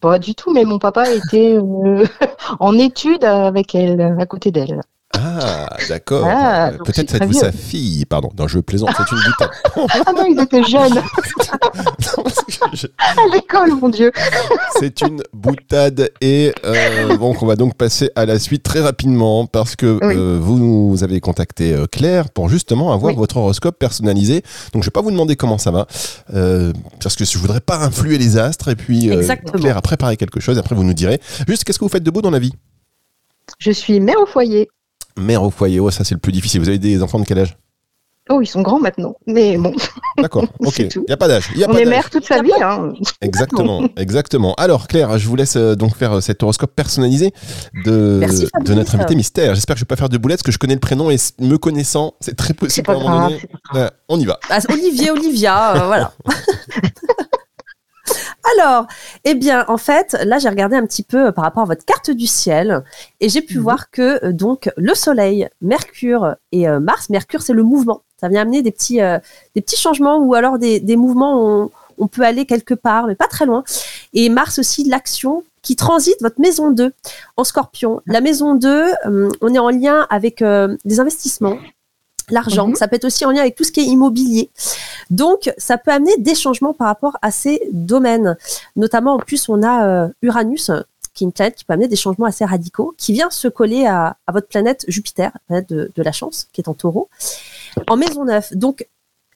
Pas 0.00 0.18
du 0.20 0.34
tout, 0.34 0.52
mais 0.54 0.64
mon 0.64 0.78
papa 0.78 1.10
était 1.10 1.56
euh, 1.58 2.04
en 2.60 2.78
études 2.78 3.24
avec 3.24 3.74
elle, 3.74 4.00
à 4.18 4.26
côté 4.26 4.52
d'elle. 4.52 4.80
Ah, 5.14 5.74
d'accord. 5.88 6.26
Ah, 6.28 6.68
Euh, 6.68 6.78
Peut-être 6.84 7.14
êtes-vous 7.14 7.32
sa 7.32 7.50
fille. 7.50 8.04
Pardon, 8.04 8.30
non, 8.38 8.46
je 8.46 8.58
plaisante, 8.58 8.90
c'est 8.96 9.10
une 9.10 9.22
boutade. 9.22 9.50
Ah 10.06 10.12
non, 10.12 10.24
ils 10.26 10.38
étaient 10.38 10.62
jeunes 10.64 10.94
Non, 12.16 12.24
je- 12.74 12.86
à 12.98 13.14
l'école, 13.34 13.72
mon 13.80 13.88
Dieu. 13.88 14.12
c'est 14.78 15.00
une 15.00 15.22
boutade. 15.32 16.10
Et 16.20 16.52
euh, 16.64 17.16
donc, 17.16 17.42
on 17.42 17.46
va 17.46 17.56
donc 17.56 17.74
passer 17.74 18.10
à 18.16 18.26
la 18.26 18.38
suite 18.38 18.62
très 18.62 18.80
rapidement 18.80 19.46
parce 19.46 19.76
que 19.76 19.98
Oui. 20.02 20.14
euh, 20.14 20.38
vous 20.40 20.58
nous 20.58 21.02
avez 21.02 21.20
contacté 21.20 21.72
euh, 21.72 21.86
Claire 21.86 22.28
pour 22.30 22.48
justement 22.50 22.92
avoir 22.92 23.12
Oui. 23.14 23.18
votre 23.18 23.38
horoscope 23.38 23.78
personnalisé. 23.78 24.42
Donc, 24.74 24.82
je 24.82 24.88
vais 24.88 24.92
pas 24.92 25.00
vous 25.02 25.10
demander 25.10 25.36
comment 25.36 25.58
ça 25.58 25.70
va 25.70 25.86
euh, 26.34 26.72
parce 27.02 27.16
que 27.16 27.24
je 27.24 27.38
voudrais 27.38 27.60
pas 27.62 27.78
influer 27.78 28.18
les 28.18 28.36
astres. 28.36 28.68
Et 28.68 28.76
puis, 28.76 29.10
euh. 29.10 29.26
Claire 29.54 29.78
a 29.78 29.82
préparé 29.82 30.16
quelque 30.18 30.38
chose. 30.40 30.58
Après, 30.58 30.74
vous 30.74 30.84
nous 30.84 30.94
direz 30.94 31.18
juste 31.48 31.64
qu'est-ce 31.64 31.78
que 31.78 31.84
vous 31.84 31.90
faites 31.90 32.02
de 32.04 32.10
beau 32.10 32.20
dans 32.20 32.30
la 32.30 32.38
vie? 32.40 32.52
Je 33.58 33.70
suis 33.70 33.98
mère 34.00 34.20
au 34.20 34.26
foyer. 34.26 34.68
Mère 35.18 35.42
au 35.42 35.50
foyer, 35.50 35.80
oh, 35.80 35.90
ça 35.90 36.04
c'est 36.04 36.14
le 36.14 36.20
plus 36.20 36.32
difficile. 36.32 36.60
Vous 36.60 36.68
avez 36.68 36.78
des 36.78 37.02
enfants 37.02 37.18
de 37.18 37.24
quel 37.24 37.38
âge? 37.38 37.56
Oh, 38.30 38.42
ils 38.42 38.46
sont 38.46 38.60
grands 38.60 38.78
maintenant. 38.78 39.14
Mais 39.26 39.56
bon, 39.56 39.74
D'accord, 40.18 40.44
ok. 40.60 40.78
Il 40.80 41.02
n'y 41.06 41.12
a 41.12 41.16
pas 41.16 41.28
d'âge. 41.28 41.48
on 41.56 41.72
pas 41.72 41.80
est 41.80 41.86
mère 41.86 42.10
toute 42.10 42.26
sa 42.26 42.42
vie. 42.42 42.50
Hein. 42.60 42.92
Exactement, 43.22 43.82
exactement. 43.96 44.54
Alors 44.54 44.86
Claire, 44.86 45.18
je 45.18 45.26
vous 45.26 45.36
laisse 45.36 45.56
euh, 45.56 45.74
donc 45.76 45.96
faire 45.96 46.18
euh, 46.18 46.20
cet 46.20 46.42
horoscope 46.42 46.74
personnalisé 46.76 47.32
de, 47.86 48.18
Merci, 48.20 48.48
de 48.64 48.74
notre 48.74 48.94
invité 48.96 49.14
mystère. 49.14 49.54
J'espère 49.54 49.76
que 49.76 49.80
je 49.80 49.84
vais 49.84 49.88
pas 49.88 49.96
faire 49.96 50.10
de 50.10 50.18
boulettes, 50.18 50.38
parce 50.40 50.46
que 50.46 50.52
je 50.52 50.58
connais 50.58 50.74
le 50.74 50.80
prénom 50.80 51.10
et 51.10 51.16
me 51.40 51.56
connaissant, 51.56 52.14
c'est 52.20 52.36
très 52.36 52.52
possible 52.52 52.84
pas 52.84 52.92
à 52.92 52.96
un 52.96 52.98
moment 52.98 53.16
grave. 53.16 53.28
donné. 53.30 53.40
c'est 53.40 53.48
pas 53.48 53.58
grave. 53.72 53.86
Euh, 53.86 53.90
on 54.10 54.20
y 54.20 54.24
va. 54.26 54.38
Ah, 54.50 54.58
Olivier, 54.70 55.10
Olivia, 55.10 55.76
euh, 55.76 55.86
voilà. 55.86 56.12
Alors, 58.56 58.86
eh 59.24 59.34
bien, 59.34 59.64
en 59.68 59.76
fait, 59.76 60.16
là, 60.24 60.38
j'ai 60.38 60.48
regardé 60.48 60.76
un 60.76 60.86
petit 60.86 61.02
peu 61.02 61.26
euh, 61.26 61.32
par 61.32 61.44
rapport 61.44 61.62
à 61.64 61.66
votre 61.66 61.84
carte 61.84 62.10
du 62.10 62.26
ciel 62.26 62.82
et 63.20 63.28
j'ai 63.28 63.42
pu 63.42 63.56
Mhm. 63.58 63.62
voir 63.62 63.90
que 63.90 64.24
euh, 64.24 64.32
donc 64.32 64.70
le 64.76 64.94
Soleil, 64.94 65.48
Mercure 65.60 66.36
et 66.52 66.68
euh, 66.68 66.80
Mars. 66.80 67.10
Mercure, 67.10 67.42
c'est 67.42 67.52
le 67.52 67.62
mouvement. 67.62 68.02
Ça 68.20 68.28
vient 68.28 68.42
amener 68.42 68.62
des 68.62 68.72
petits, 68.72 69.00
euh, 69.00 69.18
des 69.54 69.60
petits 69.60 69.76
changements 69.80 70.18
ou 70.18 70.34
alors 70.34 70.58
des, 70.58 70.80
des 70.80 70.96
mouvements. 70.96 71.42
où 71.42 71.46
On, 71.64 71.70
on 72.00 72.06
peut 72.06 72.22
aller 72.22 72.46
quelque 72.46 72.74
part, 72.74 73.06
mais 73.08 73.16
pas 73.16 73.26
très 73.26 73.44
loin. 73.44 73.64
Et 74.14 74.28
Mars 74.28 74.58
aussi, 74.60 74.84
l'action 74.84 75.42
qui 75.62 75.74
transite 75.74 76.16
votre 76.22 76.40
maison 76.40 76.70
2 76.70 76.92
en 77.36 77.44
Scorpion. 77.44 78.00
La 78.06 78.20
maison 78.20 78.54
2, 78.54 78.68
euh, 79.06 79.28
on 79.40 79.52
est 79.52 79.58
en 79.58 79.68
lien 79.70 80.06
avec 80.08 80.40
euh, 80.40 80.76
des 80.84 81.00
investissements, 81.00 81.58
l'argent. 82.34 82.68
Mhm. 82.68 82.74
Ça 82.74 82.88
peut 82.88 82.96
être 82.96 83.04
aussi 83.04 83.24
en 83.24 83.30
lien 83.30 83.40
avec 83.40 83.54
tout 83.54 83.64
ce 83.64 83.72
qui 83.72 83.80
est 83.80 83.86
immobilier. 83.86 84.50
Donc, 85.10 85.52
ça 85.58 85.78
peut 85.78 85.90
amener 85.90 86.16
des 86.18 86.34
changements 86.34 86.74
par 86.74 86.88
rapport 86.88 87.16
à 87.22 87.30
ces 87.30 87.60
domaines. 87.72 88.36
Notamment, 88.76 89.14
en 89.14 89.18
plus, 89.18 89.48
on 89.48 89.62
a 89.62 89.86
euh, 89.86 90.08
Uranus, 90.22 90.70
qui 91.14 91.24
est 91.24 91.26
une 91.26 91.32
planète 91.32 91.56
qui 91.56 91.64
peut 91.64 91.72
amener 91.72 91.88
des 91.88 91.96
changements 91.96 92.26
assez 92.26 92.44
radicaux, 92.44 92.94
qui 92.96 93.12
vient 93.12 93.30
se 93.30 93.48
coller 93.48 93.86
à, 93.86 94.16
à 94.26 94.32
votre 94.32 94.48
planète 94.48 94.84
Jupiter, 94.88 95.30
la 95.34 95.40
planète 95.46 95.68
de, 95.68 95.90
de 95.94 96.02
la 96.02 96.12
chance, 96.12 96.48
qui 96.52 96.60
est 96.60 96.68
en 96.68 96.74
taureau, 96.74 97.08
en 97.88 97.96
maison 97.96 98.24
9. 98.24 98.54
Donc, 98.54 98.86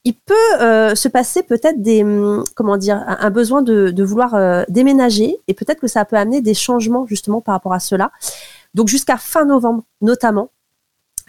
il 0.05 0.15
peut 0.15 0.33
euh, 0.61 0.95
se 0.95 1.07
passer 1.07 1.43
peut-être 1.43 1.81
des, 1.81 2.03
hum, 2.03 2.43
comment 2.55 2.77
dire, 2.77 2.97
un, 2.97 3.17
un 3.19 3.29
besoin 3.29 3.61
de, 3.61 3.89
de 3.89 4.03
vouloir 4.03 4.35
euh, 4.35 4.63
déménager, 4.69 5.39
et 5.47 5.53
peut-être 5.53 5.79
que 5.79 5.87
ça 5.87 6.05
peut 6.05 6.17
amener 6.17 6.41
des 6.41 6.53
changements 6.53 7.05
justement 7.07 7.41
par 7.41 7.53
rapport 7.53 7.73
à 7.73 7.79
cela. 7.79 8.11
Donc, 8.73 8.87
jusqu'à 8.87 9.17
fin 9.17 9.45
novembre, 9.45 9.83
notamment. 10.01 10.49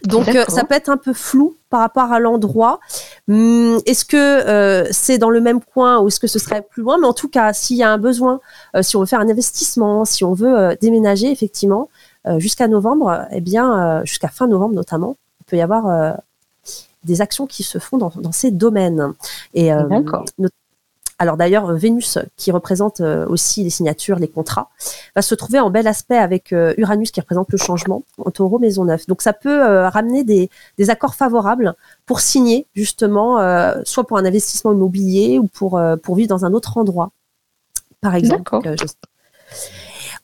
Donc, 0.04 0.28
euh, 0.28 0.44
ça 0.49 0.64
peut 0.64 0.75
être 0.75 0.88
un 0.88 0.96
peu 0.96 1.12
flou 1.12 1.56
par 1.70 1.80
rapport 1.80 2.12
à 2.12 2.20
l'endroit. 2.20 2.80
Hum, 3.28 3.78
est-ce 3.87 4.04
que 4.04 4.16
euh, 4.16 4.87
c'est 4.90 5.18
dans 5.18 5.30
le 5.30 5.40
même 5.40 5.61
coin 5.61 6.00
ou 6.00 6.08
est-ce 6.08 6.20
que 6.20 6.26
ce 6.26 6.38
serait 6.38 6.62
plus 6.62 6.82
loin? 6.82 6.99
Mais 6.99 7.06
en 7.06 7.12
tout 7.12 7.28
cas, 7.28 7.52
s'il 7.52 7.76
y 7.76 7.82
a 7.82 7.90
un 7.90 7.99
besoin, 7.99 8.40
euh, 8.76 8.82
si 8.82 8.96
on 8.96 9.00
veut 9.00 9.06
faire 9.06 9.20
un 9.20 9.28
investissement, 9.28 10.04
si 10.04 10.25
on 10.25 10.34
veut 10.34 10.76
déménager, 10.80 11.30
effectivement, 11.30 11.88
jusqu'à 12.38 12.68
novembre, 12.68 13.26
eh 13.32 13.42
bien, 13.42 14.02
jusqu'à 14.04 14.28
fin 14.28 14.46
novembre 14.46 14.75
notamment, 14.75 15.16
il 15.40 15.44
peut 15.44 15.56
y 15.56 15.61
avoir 15.61 16.16
des 17.04 17.20
actions 17.20 17.46
qui 17.46 17.62
se 17.62 17.78
font 17.78 17.99
dans, 17.99 18.12
dans 18.16 18.32
ces 18.32 18.50
domaines. 18.50 19.12
Et, 19.52 19.70
alors 21.25 21.37
d'ailleurs, 21.37 21.73
Vénus, 21.75 22.19
qui 22.37 22.52
représente 22.52 23.00
euh, 23.00 23.26
aussi 23.26 23.64
les 23.64 23.71
signatures, 23.71 24.19
les 24.19 24.28
contrats, 24.28 24.69
va 25.16 25.23
se 25.23 25.35
trouver 25.35 25.59
en 25.59 25.71
bel 25.71 25.87
aspect 25.88 26.16
avec 26.19 26.52
euh, 26.52 26.75
Uranus, 26.76 27.11
qui 27.11 27.21
représente 27.21 27.50
le 27.50 27.59
changement, 27.59 28.02
en 28.19 28.31
taureau, 28.31 28.59
maison 28.59 28.85
9. 28.85 29.07
Donc 29.07 29.23
ça 29.23 29.33
peut 29.33 29.62
euh, 29.64 29.88
ramener 29.88 30.23
des, 30.23 30.50
des 30.78 30.90
accords 30.90 31.14
favorables 31.14 31.75
pour 32.07 32.21
signer, 32.21 32.66
justement, 32.75 33.38
soit 33.85 34.04
pour 34.07 34.19
un 34.19 34.25
investissement 34.25 34.73
immobilier 34.73 35.38
ou 35.38 35.47
pour, 35.49 35.81
pour 36.02 36.14
vivre 36.14 36.28
dans 36.28 36.45
un 36.45 36.52
autre 36.52 36.76
endroit, 36.78 37.11
par 38.00 38.14
exemple. 38.14 38.43
Je- 38.78 38.85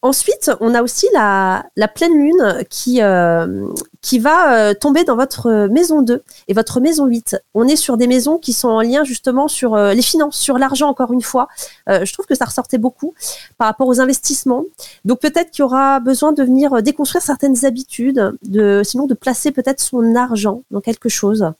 Ensuite, 0.02 0.50
on 0.60 0.74
a 0.74 0.82
aussi 0.82 1.06
la, 1.12 1.66
la 1.76 1.86
pleine 1.88 2.14
lune 2.14 2.64
qui, 2.70 3.02
euh, 3.02 3.66
qui 4.02 4.18
va 4.18 4.54
euh, 4.54 4.74
tomber 4.74 5.04
dans 5.04 5.16
votre 5.16 5.68
maison 5.70 6.02
2 6.02 6.22
et 6.48 6.54
votre 6.54 6.80
maison 6.80 7.06
8. 7.06 7.36
On 7.54 7.68
est 7.68 7.76
sur 7.76 7.96
des 7.96 8.06
maisons 8.06 8.38
qui 8.38 8.52
sont 8.52 8.68
en 8.68 8.80
lien 8.80 9.04
justement 9.04 9.46
sur 9.46 9.74
euh, 9.74 9.92
les 9.92 10.02
finances, 10.02 10.36
sur 10.38 10.58
l'argent 10.58 10.88
encore 10.88 11.12
une 11.12 11.20
fois. 11.20 11.48
Euh, 11.88 12.04
je 12.04 12.12
trouve 12.12 12.26
que 12.26 12.34
ça 12.34 12.46
ressortait 12.46 12.78
beaucoup 12.78 13.14
par 13.58 13.68
rapport 13.68 13.88
aux 13.88 14.00
investissements. 14.00 14.64
Donc 15.04 15.20
peut-être 15.20 15.50
qu'il 15.50 15.62
y 15.62 15.64
aura 15.64 16.00
besoin 16.00 16.32
de 16.32 16.42
venir 16.42 16.82
déconstruire 16.82 17.22
certaines 17.22 17.64
habitudes, 17.66 18.38
de, 18.42 18.82
sinon 18.84 19.06
de 19.06 19.14
placer 19.14 19.50
peut-être 19.50 19.80
son 19.80 20.14
argent 20.14 20.62
dans 20.70 20.80
quelque 20.80 21.08
chose. 21.08 21.52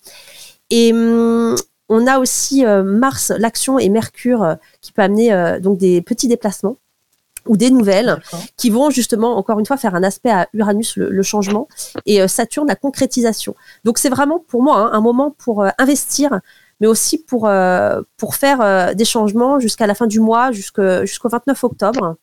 Et 0.71 0.93
hum, 0.93 1.57
on 1.89 2.07
a 2.07 2.21
aussi 2.21 2.65
Mars, 2.65 3.33
l'action 3.37 3.79
et 3.79 3.89
Mercure 3.89 4.57
qui 4.81 4.93
peut 4.93 5.03
amener 5.03 5.59
donc 5.61 5.77
des 5.77 6.01
petits 6.03 6.29
déplacements 6.29 6.77
ou 7.51 7.57
des 7.57 7.71
nouvelles 7.71 8.23
qui 8.57 8.71
vont 8.71 8.91
justement, 8.91 9.37
encore 9.37 9.59
une 9.59 9.67
fois, 9.67 9.77
faire 9.77 9.97
un 9.97 10.05
aspect 10.05 10.31
à 10.31 10.49
Uranus, 10.55 10.97
le, 10.97 11.23
changement, 11.23 11.67
et 12.07 12.23
euh, 12.23 12.29
Saturne, 12.29 12.69
la 12.69 12.77
concrétisation. 12.77 13.57
Donc 13.85 13.99
c'est 13.99 14.09
vraiment 14.09 14.39
pour 14.39 14.63
moi 14.63 14.77
hein, 14.79 14.91
un 14.93 15.01
moment 15.01 15.35
pour 15.37 15.65
euh, 15.65 15.71
investir, 15.79 16.41
mais 16.81 16.87
aussi 16.87 17.19
pour, 17.19 17.49
euh, 17.49 18.01
pour 18.17 18.37
faire 18.37 18.95
des 18.95 19.05
changements 19.05 19.59
jusqu'à 19.59 19.89
la 19.89 19.97
fin 19.97 20.07
du 20.07 20.21
mois, 20.21 20.53
jusqu'au 20.53 21.29
29 21.29 21.65
octobre. 21.65 22.15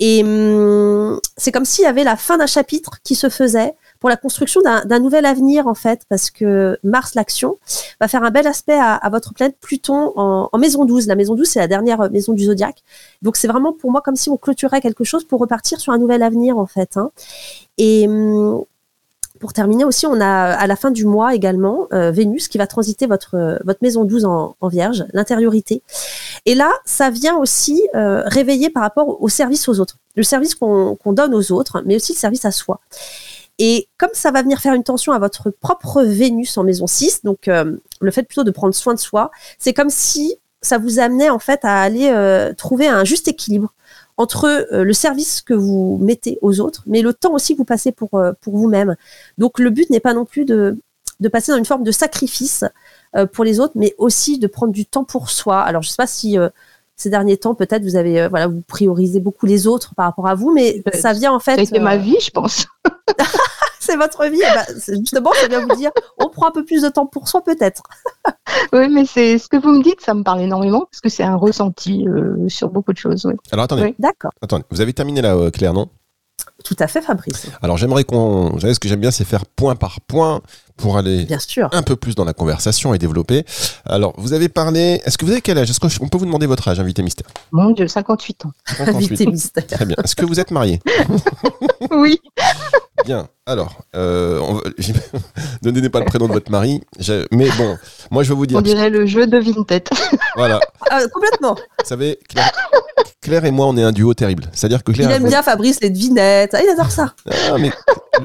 Et 0.00 0.24
hum, 0.24 1.20
c'est 1.36 1.52
comme 1.52 1.66
s'il 1.66 1.84
y 1.84 1.86
avait 1.86 2.02
la 2.02 2.16
fin 2.16 2.38
d'un 2.38 2.46
chapitre 2.46 2.92
qui 3.04 3.14
se 3.14 3.28
faisait 3.28 3.74
pour 4.00 4.08
la 4.08 4.16
construction 4.16 4.60
d'un 4.60 4.98
nouvel 4.98 5.26
avenir 5.26 5.66
en 5.66 5.74
fait, 5.74 6.02
parce 6.08 6.30
que 6.30 6.78
Mars, 6.82 7.14
l'action, 7.14 7.56
va 8.00 8.08
faire 8.08 8.22
un 8.22 8.30
bel 8.30 8.46
aspect 8.46 8.78
à, 8.78 9.08
votre 9.10 9.34
planète 9.34 9.56
Pluton 9.60 10.12
en, 10.16 10.58
maison 10.58 10.84
12. 10.84 11.06
La 11.06 11.14
maison 11.14 11.34
12, 11.34 11.48
c'est 11.48 11.60
la 11.60 11.68
dernière 11.68 12.10
maison 12.10 12.32
du 12.32 12.44
zodiaque. 12.44 12.82
Donc 13.22 13.36
c'est 13.36 13.48
vraiment 13.48 13.72
pour 13.72 13.90
moi 13.90 14.00
comme 14.00 14.16
si 14.16 14.30
on 14.30 14.36
clôturait 14.36 14.80
quelque 14.80 15.04
chose 15.04 15.24
pour 15.24 15.40
repartir 15.40 15.80
sur 15.80 15.92
un 15.92 15.98
nouvel 15.98 16.22
avenir 16.22 16.58
en 16.58 16.66
fait. 16.66 16.96
Hein. 16.96 17.10
Et 17.78 18.06
hum, 18.08 18.64
pour 19.38 19.52
terminer 19.52 19.84
aussi, 19.84 20.06
on 20.06 20.20
a 20.20 20.26
à 20.26 20.66
la 20.66 20.76
fin 20.76 20.90
du 20.90 21.04
mois 21.04 21.34
également 21.34 21.88
euh, 21.92 22.10
Vénus 22.10 22.48
qui 22.48 22.58
va 22.58 22.66
transiter 22.66 23.06
votre, 23.06 23.58
votre 23.64 23.80
maison 23.82 24.04
12 24.04 24.24
en, 24.24 24.56
Vierge, 24.68 25.04
l'intériorité. 25.12 25.82
Et 26.44 26.54
là, 26.54 26.70
ça 26.84 27.10
vient 27.10 27.36
aussi 27.36 27.86
euh, 27.94 28.22
réveiller 28.26 28.70
par 28.70 28.82
rapport 28.82 29.22
au 29.22 29.28
service 29.28 29.68
aux 29.68 29.80
autres. 29.80 29.98
Le 30.16 30.22
service 30.22 30.54
qu'on 30.54 30.96
donne 31.06 31.34
aux 31.34 31.52
autres, 31.52 31.82
mais 31.84 31.96
aussi 31.96 32.12
le 32.12 32.18
service 32.18 32.44
à 32.44 32.50
soi. 32.50 32.80
Et 33.58 33.88
comme 33.96 34.10
ça 34.12 34.30
va 34.30 34.42
venir 34.42 34.60
faire 34.60 34.74
une 34.74 34.84
tension 34.84 35.12
à 35.12 35.18
votre 35.18 35.50
propre 35.50 36.02
Vénus 36.02 36.56
en 36.58 36.64
maison 36.64 36.86
6, 36.86 37.22
donc 37.24 37.48
euh, 37.48 37.76
le 38.00 38.10
fait 38.10 38.22
plutôt 38.22 38.44
de 38.44 38.50
prendre 38.50 38.74
soin 38.74 38.94
de 38.94 38.98
soi, 38.98 39.30
c'est 39.58 39.72
comme 39.72 39.88
si 39.88 40.36
ça 40.60 40.78
vous 40.78 40.98
amenait 40.98 41.30
en 41.30 41.38
fait 41.38 41.60
à 41.64 41.80
aller 41.80 42.10
euh, 42.10 42.52
trouver 42.52 42.86
un 42.86 43.04
juste 43.04 43.28
équilibre 43.28 43.72
entre 44.18 44.44
euh, 44.72 44.84
le 44.84 44.92
service 44.92 45.40
que 45.40 45.54
vous 45.54 45.98
mettez 46.02 46.38
aux 46.42 46.60
autres, 46.60 46.82
mais 46.86 47.00
le 47.00 47.14
temps 47.14 47.32
aussi 47.32 47.54
que 47.54 47.58
vous 47.58 47.64
passez 47.64 47.92
pour, 47.92 48.20
pour 48.40 48.56
vous-même. 48.56 48.96
Donc 49.38 49.58
le 49.58 49.70
but 49.70 49.88
n'est 49.88 50.00
pas 50.00 50.12
non 50.12 50.26
plus 50.26 50.44
de, 50.44 50.78
de 51.20 51.28
passer 51.28 51.52
dans 51.52 51.58
une 51.58 51.64
forme 51.64 51.84
de 51.84 51.92
sacrifice 51.92 52.64
pour 53.32 53.44
les 53.44 53.60
autres, 53.60 53.72
mais 53.76 53.94
aussi 53.96 54.38
de 54.38 54.46
prendre 54.46 54.72
du 54.72 54.84
temps 54.84 55.04
pour 55.04 55.30
soi. 55.30 55.62
Alors 55.62 55.80
je 55.80 55.88
ne 55.88 55.90
sais 55.92 55.96
pas 55.96 56.06
si 56.06 56.36
ces 56.96 57.10
derniers 57.10 57.36
temps, 57.36 57.54
peut-être 57.54 57.82
vous 57.82 57.96
avez, 57.96 58.26
voilà, 58.28 58.46
vous 58.46 58.62
priorisez 58.62 59.20
beaucoup 59.20 59.46
les 59.46 59.66
autres 59.66 59.94
par 59.94 60.06
rapport 60.06 60.26
à 60.26 60.34
vous, 60.34 60.52
mais 60.52 60.82
ça 60.94 61.12
vient 61.12 61.32
en 61.32 61.40
fait. 61.40 61.64
C'est 61.66 61.78
ma 61.78 61.96
vie, 61.96 62.16
je 62.20 62.30
pense. 62.30 62.66
c'est 63.80 63.96
votre 63.96 64.24
vie. 64.26 64.40
Eh 64.42 64.54
ben, 64.54 64.98
justement, 64.98 65.30
je 65.42 65.48
viens 65.48 65.66
vous 65.66 65.76
dire, 65.76 65.90
on 66.18 66.28
prend 66.28 66.48
un 66.48 66.50
peu 66.50 66.64
plus 66.64 66.82
de 66.82 66.88
temps 66.88 67.06
pour 67.06 67.28
soi, 67.28 67.42
peut-être. 67.42 67.82
oui, 68.72 68.88
mais 68.88 69.04
c'est 69.06 69.38
ce 69.38 69.48
que 69.48 69.56
vous 69.56 69.70
me 69.70 69.82
dites, 69.82 70.00
ça 70.00 70.14
me 70.14 70.22
parle 70.22 70.40
énormément 70.40 70.86
parce 70.90 71.00
que 71.00 71.08
c'est 71.08 71.22
un 71.22 71.36
ressenti 71.36 72.06
euh, 72.08 72.48
sur 72.48 72.70
beaucoup 72.70 72.92
de 72.92 72.98
choses. 72.98 73.30
Alors 73.52 73.64
attendez. 73.64 73.94
D'accord. 73.98 74.32
Attendez, 74.42 74.64
vous 74.70 74.80
avez 74.80 74.92
terminé 74.92 75.22
là, 75.22 75.34
euh, 75.34 75.50
Claire, 75.50 75.72
non? 75.72 75.88
Tout 76.64 76.76
à 76.78 76.86
fait, 76.86 77.00
Fabrice. 77.00 77.48
Alors 77.62 77.76
j'aimerais 77.76 78.04
qu'on. 78.04 78.50
Vous 78.50 78.60
savez, 78.60 78.74
ce 78.74 78.80
que 78.80 78.88
j'aime 78.88 79.00
bien, 79.00 79.10
c'est 79.10 79.24
faire 79.24 79.46
point 79.46 79.76
par 79.76 80.00
point 80.00 80.40
pour 80.76 80.98
aller 80.98 81.24
bien 81.24 81.38
sûr. 81.38 81.68
un 81.72 81.82
peu 81.82 81.96
plus 81.96 82.14
dans 82.14 82.24
la 82.24 82.32
conversation 82.32 82.94
et 82.94 82.98
développer. 82.98 83.44
Alors, 83.84 84.14
vous 84.18 84.32
avez 84.32 84.48
parlé. 84.48 85.00
Est-ce 85.04 85.18
que 85.18 85.24
vous 85.24 85.32
avez 85.32 85.40
quel 85.40 85.58
âge? 85.58 85.70
Est-ce 85.70 85.80
qu'on 85.80 86.08
peut 86.08 86.18
vous 86.18 86.26
demander 86.26 86.46
votre 86.46 86.68
âge, 86.68 86.78
invité 86.80 87.02
mystère? 87.02 87.26
Mon 87.52 87.70
Dieu, 87.70 87.88
58 87.88 88.46
ans. 88.46 88.52
58 88.66 88.96
invité 88.96 89.26
mystère. 89.26 89.66
Très 89.66 89.86
bien. 89.86 89.96
Est-ce 90.02 90.16
que 90.16 90.24
vous 90.24 90.40
êtes 90.40 90.50
marié? 90.50 90.80
Oui. 91.90 92.20
Bien. 93.04 93.28
Alors, 93.46 93.82
euh, 93.94 94.40
ne 95.62 95.70
donnez 95.70 95.88
pas 95.88 96.00
le 96.00 96.06
prénom 96.06 96.26
de 96.26 96.32
votre 96.32 96.50
mari. 96.50 96.82
Mais 97.30 97.48
bon, 97.56 97.76
moi 98.10 98.22
je 98.22 98.30
vais 98.30 98.34
vous 98.34 98.46
dire. 98.46 98.58
On 98.58 98.62
dirait 98.62 98.90
le 98.90 99.06
jeu 99.06 99.26
de 99.26 99.38
Vinted. 99.38 99.88
Voilà. 100.36 100.60
Ah, 100.90 101.00
complètement. 101.12 101.54
Vous 101.54 101.84
savez, 101.84 102.18
Claire, 103.22 103.44
et 103.44 103.50
moi, 103.50 103.66
on 103.66 103.76
est 103.76 103.82
un 103.82 103.92
duo 103.92 104.14
terrible. 104.14 104.44
C'est-à-dire 104.52 104.84
que 104.84 104.92
Claire. 104.92 105.10
Il 105.10 105.14
aime 105.14 105.28
bien 105.28 105.42
Fabrice 105.42 105.80
les 105.80 105.90
devinettes. 105.90 106.54
Ah, 106.54 106.62
il 106.62 106.68
adore 106.68 106.90
ça. 106.90 107.14
Ah, 107.30 107.56
mais 107.58 107.70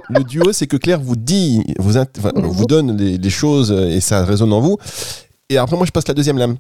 le, 0.10 0.24
duo, 0.24 0.52
c'est 0.52 0.68
que 0.68 0.78
Claire 0.78 1.00
vous 1.00 1.16
dit, 1.16 1.64
vous, 1.80 1.98
vous 2.50 2.66
donne 2.66 2.98
les, 2.98 3.30
choses 3.30 3.72
et 3.72 4.02
ça 4.02 4.26
résonne 4.26 4.54
en 4.54 4.60
vous. 4.60 4.78
Et 5.50 5.58
après, 5.58 5.76
moi, 5.76 5.86
je 5.86 5.92
passe 5.92 6.08
la 6.08 6.14
deuxième 6.14 6.38
lame. 6.38 6.58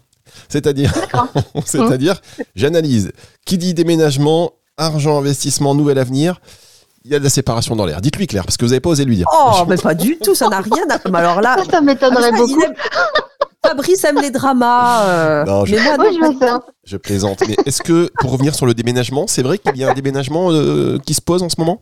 C'est-à-dire, 0.49 0.93
c'est-à-dire, 1.65 2.21
j'analyse. 2.55 3.11
Qui 3.45 3.57
dit 3.57 3.73
déménagement, 3.73 4.51
argent, 4.77 5.17
investissement, 5.17 5.75
nouvel 5.75 5.97
avenir 5.97 6.39
il 7.03 7.11
y 7.11 7.15
a 7.15 7.19
de 7.19 7.23
la 7.23 7.29
séparation 7.29 7.75
dans 7.75 7.85
l'air. 7.85 8.01
Dites-lui 8.01 8.27
Claire, 8.27 8.45
parce 8.45 8.57
que 8.57 8.65
vous 8.65 8.69
n'avez 8.69 8.79
pas 8.79 8.91
osé 8.91 9.05
lui 9.05 9.15
dire. 9.15 9.27
Oh, 9.33 9.63
mais 9.67 9.77
pas 9.77 9.95
du 9.95 10.17
tout, 10.17 10.35
ça 10.35 10.47
n'a 10.49 10.61
rien 10.61 10.85
à. 10.89 11.09
Mais 11.09 11.17
alors 11.17 11.41
là, 11.41 11.57
ça, 11.71 11.81
m'étonnerait 11.81 12.31
ah, 12.33 12.37
beaucoup. 12.37 12.63
Fabrice 13.65 14.03
aime 14.03 14.21
les 14.21 14.31
dramas. 14.31 15.03
Euh, 15.05 15.45
non, 15.45 15.65
je... 15.65 15.75
je, 16.83 16.97
plaisante. 16.97 17.43
Mais 17.47 17.55
est-ce 17.65 17.81
que, 17.81 18.11
pour 18.19 18.31
revenir 18.31 18.55
sur 18.55 18.65
le 18.65 18.73
déménagement, 18.73 19.25
c'est 19.27 19.43
vrai 19.43 19.57
qu'il 19.57 19.77
y 19.77 19.83
a 19.83 19.89
un 19.89 19.93
déménagement 19.93 20.51
euh, 20.51 20.97
qui 21.05 21.13
se 21.13 21.21
pose 21.21 21.43
en 21.43 21.49
ce 21.49 21.55
moment? 21.59 21.81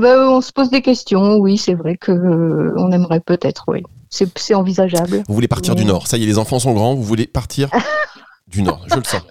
Bah, 0.00 0.30
On 0.30 0.40
se 0.40 0.52
pose 0.52 0.70
des 0.70 0.82
questions, 0.82 1.36
oui, 1.36 1.58
c'est 1.58 1.74
vrai 1.74 1.96
qu'on 1.96 2.12
euh, 2.12 2.90
aimerait 2.90 3.20
peut-être, 3.20 3.64
oui. 3.68 3.82
C'est 4.08 4.54
envisageable. 4.54 5.22
Vous 5.28 5.34
voulez 5.34 5.48
partir 5.48 5.74
du 5.74 5.84
Nord 5.84 6.08
Ça 6.08 6.16
y 6.16 6.24
est, 6.24 6.26
les 6.26 6.38
enfants 6.38 6.58
sont 6.58 6.72
grands, 6.72 6.94
vous 6.94 7.02
voulez 7.02 7.26
partir 7.26 7.70
du 8.48 8.62
Nord, 8.62 8.84
je 8.88 8.96
le 8.96 9.04
sens. 9.04 9.22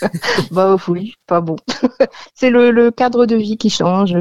bah 0.50 0.76
oui, 0.88 1.14
pas 1.26 1.42
bon. 1.42 1.56
c'est 2.34 2.48
le, 2.50 2.90
cadre 2.90 3.26
de 3.26 3.36
vie 3.36 3.58
qui 3.58 3.68
change. 3.68 4.16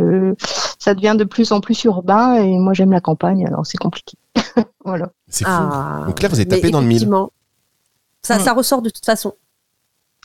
Ça 0.79 0.93
devient 0.93 1.15
de 1.17 1.23
plus 1.23 1.53
en 1.53 1.61
plus 1.61 1.81
urbain 1.85 2.35
et 2.35 2.57
moi 2.57 2.73
j'aime 2.73 2.91
la 2.91 2.99
campagne, 2.99 3.47
alors 3.47 3.65
c'est 3.65 3.77
compliqué. 3.77 4.17
voilà. 4.83 5.09
C'est 5.29 5.45
fou. 5.45 5.51
Ah. 5.53 6.03
Donc 6.07 6.21
là, 6.21 6.27
vous 6.27 6.41
êtes 6.41 6.49
tapé 6.49 6.71
dans 6.71 6.81
le 6.81 6.87
mille. 6.87 7.09
Ça, 8.21 8.37
mm. 8.37 8.41
ça 8.41 8.53
ressort 8.53 8.81
de 8.81 8.89
toute 8.89 9.05
façon. 9.05 9.33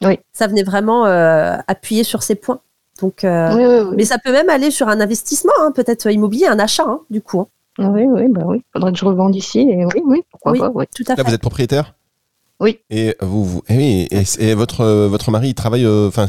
Oui. 0.03 0.19
Ça 0.33 0.47
venait 0.47 0.63
vraiment 0.63 1.07
euh, 1.07 1.57
appuyer 1.69 2.05
sur 2.05 2.23
ces 2.23 2.35
points. 2.35 2.61
Donc, 3.01 3.25
euh, 3.25 3.93
Mais 3.97 4.05
ça 4.05 4.19
peut 4.19 4.33
même 4.33 4.49
aller 4.49 4.71
sur 4.71 4.89
un 4.89 5.01
investissement, 5.01 5.53
hein, 5.61 5.73
peut-être 5.73 6.11
immobilier, 6.11 6.47
un 6.47 6.59
achat, 6.59 6.85
hein, 6.87 7.01
du 7.11 7.21
coup. 7.21 7.41
Hein. 7.41 7.91
Oui, 7.93 8.05
oui, 8.07 8.29
bah 8.29 8.43
oui. 8.47 8.63
Faudrait 8.73 8.93
que 8.93 8.99
je 8.99 9.05
revende 9.05 9.35
ici. 9.35 9.61
Et 9.61 9.85
oui, 9.85 10.03
oui, 10.05 10.23
pourquoi 10.31 10.53
pas. 10.53 10.71
Oui. 10.75 10.85
Tout 10.95 11.05
à 11.09 11.17
là, 11.17 11.25
vous 11.25 11.35
êtes 11.35 11.41
propriétaire? 11.41 11.95
Oui. 12.61 12.79
Et 12.89 13.17
vous, 13.21 13.45
vous 13.45 13.63
et 13.69 13.77
oui, 13.77 14.09
et, 14.39 14.55
votre 14.55 14.85
votre 15.07 15.33
mari, 15.33 15.49
il 15.49 15.55
travaille, 15.55 15.85
euh, 15.85 16.07
enfin, 16.07 16.27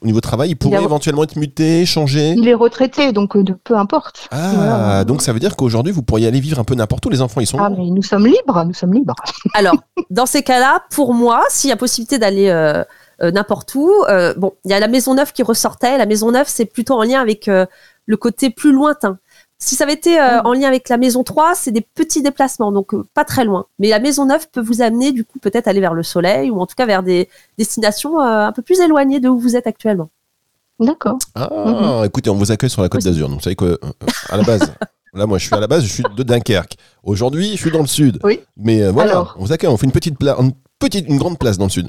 au 0.00 0.06
niveau 0.06 0.20
travail, 0.20 0.50
il 0.50 0.56
pourrait 0.56 0.82
éventuellement 0.82 1.22
être 1.22 1.36
muté, 1.36 1.86
changer. 1.86 2.34
Il 2.36 2.48
est 2.48 2.54
retraité, 2.54 3.12
donc 3.12 3.36
euh, 3.36 3.44
peu 3.62 3.76
importe. 3.76 4.28
Ah, 4.32 5.04
donc 5.04 5.22
ça 5.22 5.32
veut 5.32 5.38
dire 5.38 5.54
qu'aujourd'hui, 5.54 5.92
vous 5.92 6.02
pourriez 6.02 6.26
aller 6.26 6.40
vivre 6.40 6.58
un 6.58 6.64
peu 6.64 6.74
n'importe 6.74 7.06
où. 7.06 7.10
Les 7.10 7.22
enfants, 7.22 7.40
ils 7.40 7.46
sont. 7.46 7.58
Ah, 7.60 7.70
mais 7.70 7.86
nous 7.86 8.02
sommes 8.02 8.26
libres, 8.26 8.64
nous 8.64 8.74
sommes 8.74 8.92
libres. 8.92 9.14
Alors, 9.54 9.76
dans 10.10 10.26
ces 10.26 10.42
cas-là, 10.42 10.82
pour 10.90 11.14
moi, 11.14 11.44
s'il 11.48 11.70
y 11.70 11.72
a 11.72 11.76
possibilité 11.76 12.18
d'aller 12.18 12.48
euh, 12.48 12.82
n'importe 13.22 13.74
où, 13.74 13.90
bon, 14.36 14.52
il 14.64 14.70
y 14.70 14.74
a 14.74 14.80
la 14.80 14.88
maison 14.88 15.14
neuve 15.14 15.32
qui 15.32 15.42
ressortait. 15.42 15.96
La 15.96 16.06
maison 16.06 16.32
neuve, 16.32 16.46
c'est 16.48 16.64
plutôt 16.64 16.94
en 16.94 17.02
lien 17.02 17.20
avec 17.20 17.46
le 17.46 18.16
côté 18.16 18.50
plus 18.50 18.72
lointain. 18.72 19.18
Si 19.62 19.76
ça 19.76 19.84
avait 19.84 19.92
été 19.92 20.20
euh, 20.20 20.42
mm. 20.42 20.46
en 20.46 20.52
lien 20.54 20.66
avec 20.66 20.88
la 20.88 20.96
maison 20.96 21.22
3, 21.22 21.54
c'est 21.54 21.70
des 21.70 21.82
petits 21.82 22.20
déplacements, 22.20 22.72
donc 22.72 22.94
euh, 22.94 23.04
pas 23.14 23.24
très 23.24 23.44
loin. 23.44 23.66
Mais 23.78 23.90
la 23.90 24.00
maison 24.00 24.26
9 24.26 24.50
peut 24.50 24.60
vous 24.60 24.82
amener, 24.82 25.12
du 25.12 25.24
coup, 25.24 25.38
peut-être 25.38 25.68
aller 25.68 25.78
vers 25.78 25.94
le 25.94 26.02
soleil 26.02 26.50
ou 26.50 26.58
en 26.58 26.66
tout 26.66 26.74
cas 26.74 26.84
vers 26.84 27.04
des 27.04 27.28
destinations 27.58 28.20
euh, 28.20 28.48
un 28.48 28.50
peu 28.50 28.62
plus 28.62 28.80
éloignées 28.80 29.20
de 29.20 29.28
où 29.28 29.38
vous 29.38 29.54
êtes 29.54 29.68
actuellement. 29.68 30.10
D'accord. 30.80 31.18
Ah, 31.36 31.48
mm-hmm. 31.48 32.06
écoutez, 32.06 32.28
on 32.28 32.34
vous 32.34 32.50
accueille 32.50 32.70
sur 32.70 32.82
la 32.82 32.88
côte 32.88 33.04
d'Azur. 33.04 33.28
Donc, 33.28 33.38
vous 33.38 33.44
savez 33.44 33.54
que, 33.54 33.78
à 34.30 34.36
la 34.36 34.42
base, 34.42 34.74
là, 35.14 35.26
moi, 35.26 35.38
je 35.38 35.46
suis 35.46 35.54
à 35.54 35.60
la 35.60 35.68
base, 35.68 35.84
je 35.84 35.92
suis 35.92 36.02
de 36.16 36.22
Dunkerque. 36.24 36.74
Aujourd'hui, 37.04 37.52
je 37.52 37.56
suis 37.58 37.70
dans 37.70 37.82
le 37.82 37.86
sud. 37.86 38.18
Oui. 38.24 38.40
Mais 38.56 38.90
voilà, 38.90 39.28
on 39.36 39.44
vous 39.44 39.52
accueille, 39.52 39.70
on 39.70 39.76
fait 39.76 39.86
une 39.86 39.92
petite, 39.92 40.20
une 40.20 40.52
petite, 40.80 41.06
une 41.08 41.18
grande 41.18 41.38
place 41.38 41.56
dans 41.56 41.66
le 41.66 41.70
sud. 41.70 41.86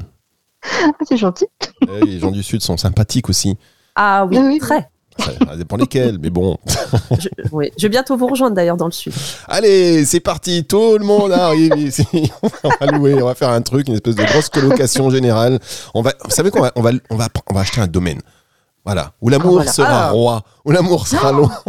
Ah, 0.83 0.91
c'est 1.07 1.17
gentil. 1.17 1.45
Eh 1.81 2.05
les 2.05 2.19
gens 2.19 2.31
du 2.31 2.43
sud 2.43 2.61
sont 2.61 2.77
sympathiques 2.77 3.29
aussi. 3.29 3.57
Ah 3.95 4.25
oui, 4.25 4.37
oui 4.39 4.59
très. 4.59 4.89
Ça 5.17 5.55
dépend 5.55 5.77
lesquels, 5.77 6.17
mais 6.19 6.29
bon. 6.29 6.57
je, 7.19 7.29
oui. 7.51 7.71
je 7.77 7.83
vais 7.83 7.89
bientôt 7.89 8.17
vous 8.17 8.27
rejoindre 8.27 8.55
d'ailleurs 8.55 8.77
dans 8.77 8.85
le 8.85 8.91
sud. 8.91 9.13
Allez, 9.47 10.05
c'est 10.05 10.19
parti, 10.19 10.65
tout 10.65 10.97
le 10.97 11.05
monde 11.05 11.31
arrive 11.31 11.77
ici. 11.77 12.05
on 12.63 12.69
va 12.79 12.91
louer, 12.91 13.21
on 13.21 13.25
va 13.25 13.35
faire 13.35 13.49
un 13.49 13.61
truc, 13.61 13.87
une 13.87 13.95
espèce 13.95 14.15
de 14.15 14.23
grosse 14.23 14.49
colocation 14.49 15.09
générale. 15.09 15.59
On 15.93 16.01
va, 16.01 16.13
vous 16.23 16.31
savez 16.31 16.49
qu'on 16.49 16.61
va, 16.61 16.71
on 16.75 16.81
va, 16.81 16.91
on 17.09 17.15
va, 17.15 17.27
on 17.49 17.53
va 17.53 17.61
acheter 17.61 17.81
un 17.81 17.87
domaine. 17.87 18.21
Voilà, 18.85 19.13
où 19.21 19.29
l'amour 19.29 19.61
ah, 19.61 19.67
sera 19.67 20.07
ah. 20.07 20.11
roi, 20.11 20.43
où 20.65 20.71
l'amour 20.71 21.07
sera 21.07 21.31
long. 21.31 21.49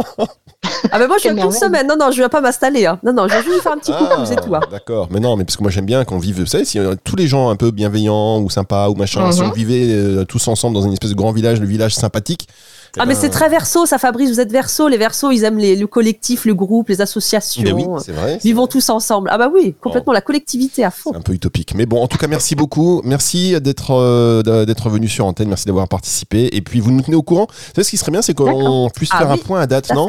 Ah 0.91 0.99
ben 0.99 1.07
moi 1.09 1.17
je 1.23 1.29
viens 1.29 1.35
qu'une 1.37 1.53
semaine. 1.53 1.87
Non 1.87 1.97
non, 1.99 2.11
je 2.11 2.17
viens 2.17 2.31
pas 2.31 2.41
m'installer. 2.41 2.87
hein. 2.87 2.99
Non 3.03 3.13
non, 3.13 3.25
je 3.29 3.33
viens 3.35 3.43
juste 3.43 3.61
faire 3.63 3.73
un 3.73 3.79
petit 3.79 3.93
coucou, 3.93 4.25
c'est 4.25 4.41
tout. 4.41 4.55
hein. 4.55 4.61
Ah, 4.63 4.69
D'accord, 4.71 5.09
mais 5.11 5.21
non, 5.21 5.37
mais 5.37 5.45
parce 5.45 5.57
que 5.59 5.63
moi 5.63 5.71
j'aime 5.71 5.85
bien 5.85 6.05
qu'on 6.05 6.19
vive, 6.19 6.41
vous 6.41 6.47
savez, 6.47 6.65
si 6.65 6.79
euh, 6.79 6.95
tous 7.05 7.17
les 7.17 7.27
gens 7.27 7.51
un 7.51 7.57
peu 7.57 7.71
bienveillants 7.71 8.41
ou 8.41 8.49
sympas 8.49 8.89
ou 8.89 8.95
machin, 8.95 9.31
si 9.31 9.43
Mhm. 9.43 9.49
on 9.49 9.53
vivait 9.53 9.87
euh, 9.91 10.25
tous 10.25 10.49
ensemble 10.49 10.75
dans 10.75 10.83
une 10.83 10.93
espèce 10.95 11.11
de 11.11 11.15
grand 11.17 11.33
village, 11.33 11.61
le 11.61 11.67
village 11.67 11.95
sympathique. 11.95 12.49
eh 12.97 13.01
Ah 13.01 13.05
mais 13.07 13.13
ben, 13.15 13.21
c'est 13.21 13.29
très 13.31 13.49
verso, 13.51 13.85
ça 13.85 13.99
Fabrice, 13.99 14.31
vous 14.31 14.41
êtes 14.41 14.53
verso. 14.53 14.89
Les 14.89 14.97
versos, 14.97 15.33
ils 15.33 15.45
aiment 15.45 15.59
les, 15.59 15.77
le 15.77 15.87
collectif, 15.87 16.45
le 16.47 16.55
groupe, 16.55 16.89
les 16.89 17.01
associations. 17.03 17.63
Mais 17.63 17.73
oui, 17.73 17.85
c'est 18.03 18.13
vrai. 18.13 18.39
Vivons 18.43 18.67
tous 18.67 18.89
ensemble. 18.89 19.29
Ah 19.33 19.37
bah 19.37 19.51
oui, 19.53 19.75
complètement 19.83 20.13
la 20.15 20.21
collectivité 20.23 20.83
à 20.85 20.91
fond. 20.91 21.11
C'est 21.13 21.19
un 21.19 21.23
peu 21.23 21.33
utopique. 21.35 21.75
Mais 21.75 21.85
bon, 21.85 22.01
en 22.03 22.07
tout 22.09 22.17
cas, 22.19 22.29
merci 22.29 22.55
beaucoup. 22.55 23.03
Merci 23.05 23.61
d'être 23.61 23.91
euh, 23.91 24.65
d'être 24.65 24.89
venu 24.89 25.09
sur 25.09 25.27
antenne. 25.27 25.49
Merci 25.49 25.67
d'avoir 25.67 25.89
participé. 25.89 26.57
Et 26.57 26.63
puis, 26.63 26.81
vous 26.81 26.91
nous 26.93 27.03
tenez 27.03 27.17
au 27.17 27.23
courant. 27.23 27.49
Vous 27.51 27.73
savez 27.75 27.85
ce 27.85 27.91
qui 27.91 27.97
serait 27.99 28.13
bien, 28.13 28.23
c'est 28.23 28.35
qu'on 28.35 28.84
D'accord. 28.88 28.92
puisse 28.92 29.11
Ah 29.12 29.18
faire 29.18 29.29
oui, 29.31 29.40
un 29.40 29.44
point 29.44 29.61
à 29.61 29.66
date, 29.66 29.90
non. 29.92 30.09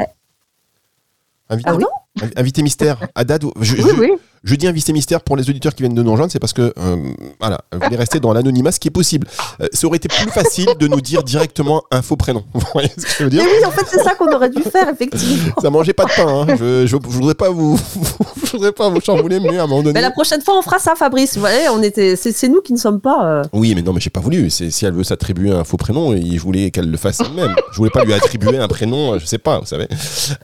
Invité, 1.50 1.70
Ah 1.70 1.76
oui 1.76 1.84
invi- 2.22 2.34
invité 2.38 2.64
mystère 2.64 3.00
à 3.14 3.24
date. 3.24 3.44
Je, 3.62 3.76
Oui, 3.76 3.82
je- 3.96 4.00
oui. 4.02 4.12
Je 4.46 4.56
dis 4.56 4.68
invité 4.68 4.94
mystère 4.94 5.22
pour 5.22 5.36
les 5.36 5.50
auditeurs 5.50 5.74
qui 5.76 5.84
viennent 5.84 5.96
de 5.96 6.02
nous 6.04 6.12
rejoindre, 6.12 6.32
c'est 6.32 6.40
parce 6.40 6.54
que 6.54 6.74
euh, 6.78 6.96
voilà, 7.40 7.60
vous 7.74 7.80
voulez 7.82 7.96
rester 7.98 8.20
dans 8.20 8.32
l'anonymat, 8.32 8.72
ce 8.72 8.80
qui 8.80 8.88
est 8.88 8.92
possible. 8.92 9.28
Euh, 9.60 9.68
ça 9.74 9.88
aurait 9.88 9.98
été 9.98 10.08
plus 10.08 10.30
facile 10.30 10.68
de 10.80 10.88
nous 10.88 11.02
dire 11.02 11.24
directement 11.24 11.84
un 11.92 12.02
faux 12.02 12.16
prénom. 12.16 12.44
Vous 12.54 12.62
voyez 12.74 12.90
ce 12.98 13.04
que 13.06 13.12
je 13.20 13.24
veux 13.26 13.30
dire 13.30 13.44
Mais 13.44 13.50
oui, 13.60 13.66
en 13.66 13.72
fait, 13.72 13.86
c'est 13.90 14.02
ça 14.04 14.14
qu'on 14.16 14.32
aurait 14.34 14.50
dû 14.50 14.62
faire, 14.64 14.88
effectivement. 14.90 15.54
Ça 15.62 15.70
mangeait 15.70 15.94
pas 15.94 16.06
de 16.06 16.12
pain. 16.16 16.28
hein. 16.28 16.56
Je, 16.58 16.86
je, 16.86 16.88
je 16.88 16.96
voudrais 16.98 17.36
pas 17.36 17.50
vous, 17.50 17.78
je 18.46 18.52
voudrais 18.52 18.72
pas 18.72 18.88
vous 18.90 19.02
chambouler, 19.02 19.40
mais 19.40 19.58
à 19.58 19.64
un 19.64 19.68
moment 19.68 19.82
donné. 19.82 19.94
Mais 19.94 20.02
la 20.02 20.12
prochaine 20.12 20.42
fois, 20.42 20.58
on 20.58 20.62
fera 20.62 20.80
ça, 20.80 20.96
Fabrice. 20.96 21.34
Vous 21.36 21.40
voyez, 21.42 21.68
on 21.70 21.82
était, 21.84 22.16
c'est, 22.16 22.32
c'est 22.32 22.48
nous 22.50 22.62
qui 22.62 22.74
ne 22.74 22.78
sommes 22.78 23.02
pas. 23.02 23.26
euh, 23.26 23.44
Oui, 23.54 23.74
mais 23.76 23.82
non, 23.82 23.94
mais 23.94 24.00
j'ai 24.00 24.10
pas 24.10 24.20
voulu. 24.20 24.50
C'est 24.50 24.70
si 24.72 24.86
elle 24.86 24.94
veut 24.94 25.04
s'attribuer 25.04 25.52
un 25.52 25.64
faux 25.64 25.78
prénom, 25.78 26.14
et 26.14 26.22
je 26.38 26.40
voulais 26.42 26.72
qu'elle 26.72 26.90
le 26.92 26.98
fasse 26.98 27.20
elle-même. 27.20 27.56
Je 27.72 27.78
voulais 27.78 27.90
pas 27.90 28.04
lui 28.04 28.14
attribuer 28.14 28.58
un 28.58 28.68
prénom, 28.68 29.14
euh, 29.14 29.20
je 29.20 29.26
sais 29.26 29.38
pas, 29.40 29.60
vous 29.60 29.66
savez. 29.66 29.88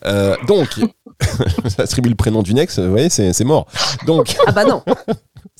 Euh, 0.05 0.35
donc, 0.47 0.67
attribuer 1.77 2.09
le 2.09 2.15
prénom 2.15 2.41
d'une 2.41 2.57
ex, 2.57 2.79
vous 2.79 2.89
voyez, 2.89 3.09
c'est 3.09 3.43
mort. 3.43 3.67
Donc, 4.05 4.35
Ah 4.47 4.51
bah 4.51 4.65
non. 4.65 4.83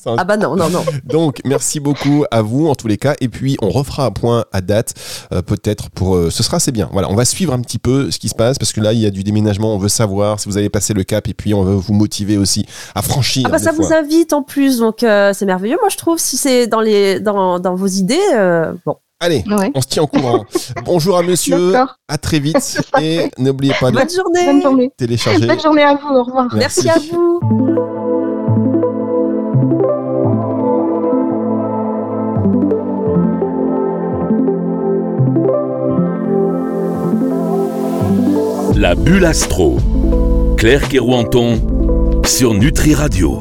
Ah 0.04 0.24
bah 0.24 0.36
non, 0.36 0.56
non, 0.56 0.68
non. 0.68 0.84
donc, 1.04 1.40
merci 1.44 1.78
beaucoup 1.78 2.24
à 2.32 2.42
vous 2.42 2.66
en 2.66 2.74
tous 2.74 2.88
les 2.88 2.96
cas. 2.96 3.14
Et 3.20 3.28
puis, 3.28 3.56
on 3.62 3.70
refera 3.70 4.04
un 4.04 4.10
point 4.10 4.44
à 4.52 4.60
date, 4.60 4.94
euh, 5.32 5.42
peut-être 5.42 5.90
pour. 5.90 6.16
euh, 6.16 6.30
ce 6.30 6.42
sera 6.42 6.56
assez 6.56 6.72
bien. 6.72 6.88
Voilà, 6.92 7.08
on 7.08 7.14
va 7.14 7.24
suivre 7.24 7.52
un 7.52 7.60
petit 7.60 7.78
peu 7.78 8.10
ce 8.10 8.18
qui 8.18 8.28
se 8.28 8.34
passe 8.34 8.58
parce 8.58 8.72
que 8.72 8.80
là, 8.80 8.92
il 8.92 8.98
y 8.98 9.06
a 9.06 9.10
du 9.10 9.22
déménagement. 9.22 9.74
On 9.74 9.78
veut 9.78 9.88
savoir 9.88 10.40
si 10.40 10.48
vous 10.48 10.56
avez 10.56 10.70
passé 10.70 10.92
le 10.92 11.04
cap 11.04 11.28
et 11.28 11.34
puis 11.34 11.54
on 11.54 11.62
veut 11.62 11.74
vous 11.74 11.92
motiver 11.94 12.36
aussi 12.36 12.66
à 12.96 13.02
franchir. 13.02 13.44
Ah 13.46 13.50
bah 13.50 13.58
ça 13.58 13.72
fois. 13.72 13.84
vous 13.84 13.92
invite 13.92 14.32
en 14.32 14.42
plus, 14.42 14.78
donc 14.78 15.04
euh, 15.04 15.32
c'est 15.34 15.46
merveilleux. 15.46 15.78
Moi, 15.80 15.88
je 15.88 15.96
trouve 15.96 16.18
si 16.18 16.36
c'est 16.36 16.66
dans 16.66 16.80
les, 16.80 17.20
dans, 17.20 17.60
dans 17.60 17.74
vos 17.76 17.86
idées, 17.86 18.18
bon. 18.84 18.96
Allez, 19.24 19.44
Ouais. 19.48 19.70
on 19.76 19.80
se 19.80 19.86
tient 19.86 20.02
au 20.02 20.08
courant. 20.08 20.44
Bonjour 20.84 21.16
à 21.16 21.22
monsieur. 21.22 21.74
À 22.08 22.18
très 22.18 22.40
vite 22.40 22.80
et 23.00 23.30
n'oubliez 23.38 23.72
pas 23.80 23.92
de 23.92 23.96
Bonne 23.96 24.10
journée. 24.10 24.44
Bonne 24.46 24.62
journée. 24.62 24.90
télécharger. 24.96 25.46
Bonne 25.46 25.60
journée 25.60 25.84
à 25.84 25.94
vous. 25.94 26.08
Au 26.08 26.24
revoir. 26.24 26.48
Merci 26.56 26.88
à 26.90 26.96
vous. 26.98 27.38
La 38.76 38.94
bulle 38.94 39.24
astro. 39.24 39.76
Claire 40.56 40.88
Kerouanton 40.88 41.60
sur 42.24 42.54
Nutri 42.54 42.94
Radio. 42.94 43.30